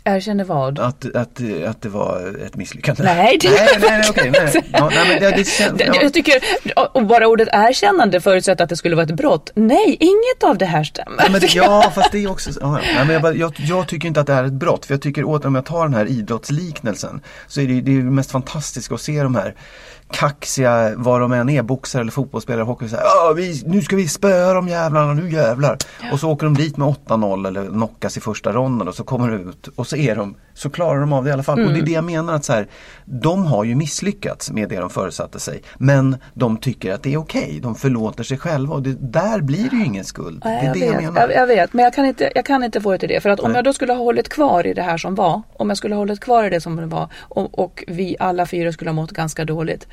[0.06, 0.80] Erkänner vad?
[0.80, 3.04] Att, att, att det var ett misslyckande.
[3.04, 4.64] Nej, det- nej, nej, nej, okej, nej.
[4.74, 6.02] Ja, nej, men det, det känns, Det- ja.
[6.02, 6.34] Jag tycker,
[6.94, 9.52] och bara ordet erkännande förutsätter att det skulle vara ett brott.
[9.56, 11.24] Nej, inget av det här stämmer.
[11.24, 12.72] Ja, men, ja fast det är också, ja.
[12.72, 14.86] Nej, men jag, bara, jag, jag tycker inte att det är ett brott.
[14.86, 18.02] För jag tycker åter om jag tar den här idrottsliknelsen så är det, det är
[18.02, 19.56] mest fantastiska att se de här
[20.14, 23.96] kaxiga, vad de än är, boxare eller fotbollsspelare, hockey, så här, "Ja, vi, nu ska
[23.96, 25.78] vi spöa de jävlarna, nu jävlar.
[26.12, 29.30] Och så åker de dit med 8-0 eller knockas i första ronden och så kommer
[29.32, 31.66] de ut och så är de, så klarar de av det i alla fall.
[31.66, 32.68] Och det är det jag menar att så här,
[33.06, 35.62] de har ju misslyckats med det de föresatte sig.
[35.78, 39.70] Men de tycker att det är okej, de förlåter sig själva och det, där blir
[39.70, 40.42] det ju ingen skuld.
[40.46, 41.22] Nej, det är det vet, jag menar.
[41.22, 43.22] jag, jag vet, men jag kan, inte, jag kan inte få det till det.
[43.22, 43.58] För att om Nej.
[43.58, 46.00] jag då skulle ha hållit kvar i det här som var, om jag skulle ha
[46.00, 49.12] hållit kvar i det som det var och, och vi alla fyra skulle ha mått
[49.12, 49.88] ganska dåligt.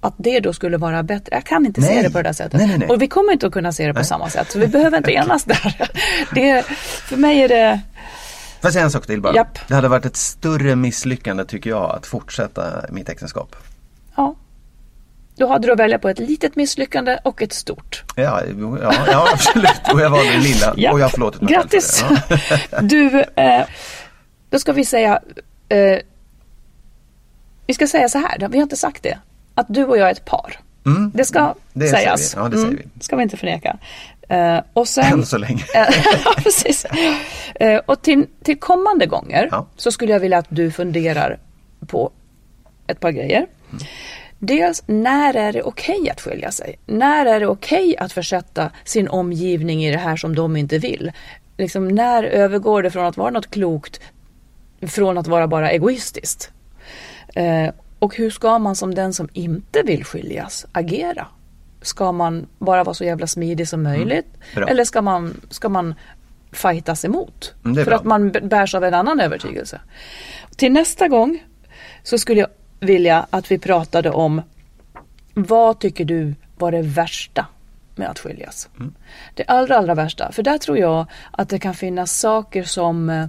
[0.00, 1.28] Att det då skulle vara bättre.
[1.36, 2.02] Jag kan inte se Nej.
[2.02, 2.60] det på det där sättet.
[2.60, 2.88] Nej, nej, nej.
[2.88, 4.50] Och vi kommer inte att kunna se det på samma sätt.
[4.50, 5.90] Så vi behöver inte enas där.
[6.34, 6.62] Det,
[7.08, 7.80] för mig är det,
[8.64, 9.34] Får jag säga en sak till bara?
[9.34, 9.58] Japp.
[9.68, 13.56] Det hade varit ett större misslyckande tycker jag att fortsätta mitt äktenskap.
[14.16, 14.34] ja.
[15.36, 18.04] Då hade du att välja på ett litet misslyckande och ett stort.
[18.16, 18.42] Ja,
[18.82, 19.92] ja, ja absolut.
[19.92, 20.92] Och jag valde det lilla Japp.
[20.92, 22.04] och jag har förlåtit mig för Grattis!
[22.28, 22.40] det.
[22.70, 22.80] Ja.
[22.82, 23.64] Du, eh,
[24.50, 25.20] då ska vi säga,
[25.68, 25.98] eh,
[27.66, 29.18] vi ska säga så här, vi har inte sagt det,
[29.54, 30.60] att du och jag är ett par.
[30.86, 31.10] Mm.
[31.14, 32.34] Det ska Det säger sägas.
[32.36, 32.38] vi.
[32.40, 33.00] Ja, det säger vi.
[33.00, 33.76] ska vi inte förneka.
[34.28, 35.64] Eh, och sen, Än så länge.
[36.36, 36.84] Precis.
[37.54, 39.66] Eh, och till, till kommande gånger Ja.
[39.76, 41.38] så skulle jag vilja att du funderar
[41.86, 42.10] på
[42.86, 43.46] ett par grejer.
[44.38, 46.78] Dels, när är det okej att skilja sig?
[46.86, 51.12] När är det okej att försätta sin omgivning i det här som de inte vill?
[51.56, 54.00] Liksom, när övergår det från att vara något klokt
[54.86, 56.50] från att vara bara egoistiskt?
[57.34, 61.26] Eh, och hur ska man som den som inte vill skiljas agera?
[61.84, 64.26] Ska man bara vara så jävla smidig som möjligt?
[64.54, 64.68] Bra.
[64.68, 65.94] Eller ska man, ska man
[66.52, 67.54] fightas emot?
[67.64, 67.96] Mm, för bra.
[67.96, 69.80] att man bärs av en annan övertygelse.
[70.56, 71.44] Till nästa gång
[72.02, 72.48] så skulle jag
[72.80, 74.42] vilja att vi pratade om
[75.34, 77.46] vad tycker du var det värsta
[77.96, 78.68] med att skiljas?
[78.78, 78.94] Mm.
[79.34, 80.32] Det allra, allra värsta.
[80.32, 83.26] För där tror jag att det kan finnas saker som eh,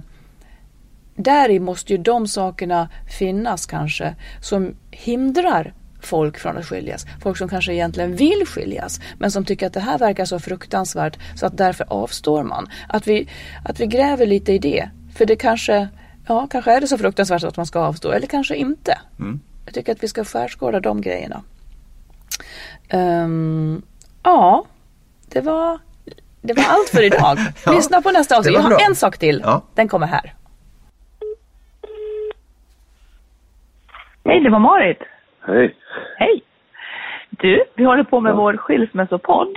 [1.16, 2.88] där i måste ju de sakerna
[3.18, 5.72] finnas kanske som hindrar
[6.06, 7.06] folk från att skiljas.
[7.22, 11.18] Folk som kanske egentligen vill skiljas men som tycker att det här verkar så fruktansvärt
[11.34, 12.68] så att därför avstår man.
[12.88, 13.28] Att vi,
[13.64, 14.90] att vi gräver lite i det.
[15.16, 15.88] För det kanske,
[16.28, 18.98] ja kanske är det så fruktansvärt att man ska avstå eller kanske inte.
[19.64, 21.42] Jag tycker att vi ska skärskåda de grejerna.
[22.88, 23.82] Ehm,
[24.22, 24.64] ja,
[25.28, 25.78] det var,
[26.42, 27.38] det var allt för idag.
[27.66, 28.54] Ja, Lyssna på nästa avsnitt.
[28.54, 28.78] Jag har bra.
[28.88, 29.40] en sak till.
[29.44, 29.62] Ja.
[29.74, 30.34] Den kommer här.
[34.24, 34.98] Hej, det var Marit.
[35.46, 35.74] Hej.
[36.16, 36.42] Hej.
[37.30, 39.56] Du, vi håller på med vår skilsmässopodd.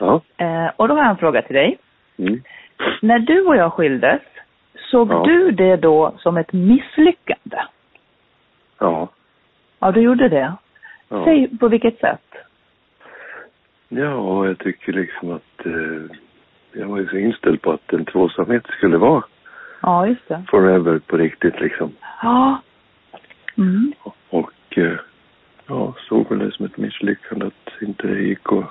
[0.00, 0.20] Ja.
[0.36, 1.78] Eh, och då har jag en fråga till dig.
[2.18, 2.42] Mm.
[3.02, 4.22] När du och jag skildes,
[4.90, 5.22] såg Ja.
[5.26, 7.58] du det då som ett misslyckande?
[8.78, 9.08] Ja.
[9.78, 10.52] Ja, du gjorde det.
[11.08, 11.24] Ja.
[11.24, 12.20] Säg på vilket sätt?
[13.88, 16.16] ja, jag tycker liksom att eh,
[16.72, 19.22] jag var ju så inställd på att en tvåsamhet skulle vara
[19.82, 20.44] Ja, just det.
[20.48, 21.92] forever på riktigt liksom.
[22.22, 22.60] Ja.
[23.58, 23.92] Mm.
[24.30, 24.50] Och
[25.66, 28.64] ja, såg väl det som ett misslyckande att inte det gick att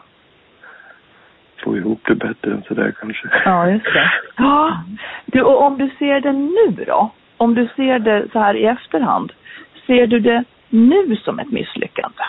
[1.64, 3.28] få ihop det bättre än sådär kanske.
[3.46, 4.12] Ja, just det.
[4.38, 4.84] Ja.
[5.26, 7.12] Du, och om du ser det nu då?
[7.38, 9.32] Om du ser det så här i efterhand,
[9.88, 12.24] ser du det nu som ett misslyckande?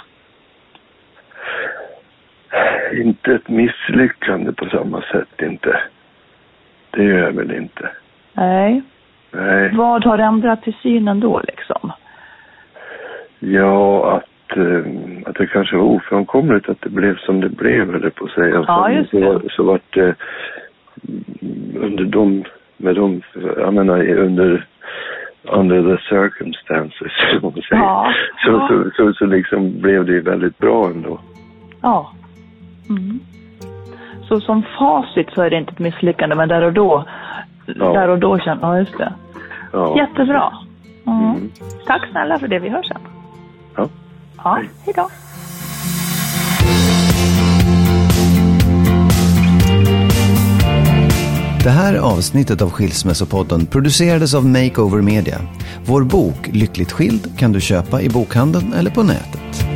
[2.93, 5.81] Inte ett misslyckande på samma sätt inte.
[6.91, 7.91] Det gör jag väl inte.
[8.33, 8.83] Nej.
[9.31, 9.75] Nej.
[9.75, 11.93] Vad har ändrat till synen då liksom?
[13.39, 14.85] Ja, att, eh,
[15.27, 18.65] att det kanske var ofrånkomligt att det blev som det blev, eller på att säga.
[18.67, 19.27] Ja, just så, det.
[19.27, 20.15] var- så vart det
[21.81, 22.45] under de
[22.77, 23.23] med dem,
[23.57, 24.67] jag menar under
[25.53, 27.13] under the circumstances.
[27.43, 27.83] Om man säger.
[27.83, 28.13] Ja,
[28.45, 28.69] så, ja.
[28.69, 31.21] Så, så, så liksom blev det väldigt bra ändå.
[31.83, 32.13] Ja.
[32.91, 33.21] Mm.
[34.29, 37.05] Så som facit så är det inte ett misslyckande, men där och då,
[37.67, 37.93] Ja.
[37.93, 39.13] där och då känner ja just det.
[39.73, 39.97] Ja.
[39.97, 40.53] Jättebra.
[41.07, 41.25] Mm.
[41.25, 41.51] Mm.
[41.87, 43.01] Tack snälla för det, vi hörs sen.
[44.47, 44.63] Ja.
[44.85, 45.11] Hej då.
[51.63, 55.41] Det här avsnittet av Skilsmässopodden producerades av Makeover Media.
[55.85, 59.76] Vår bok Lyckligt skild kan du köpa i bokhandeln eller på nätet.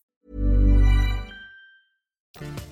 [2.41, 2.70] Thank you.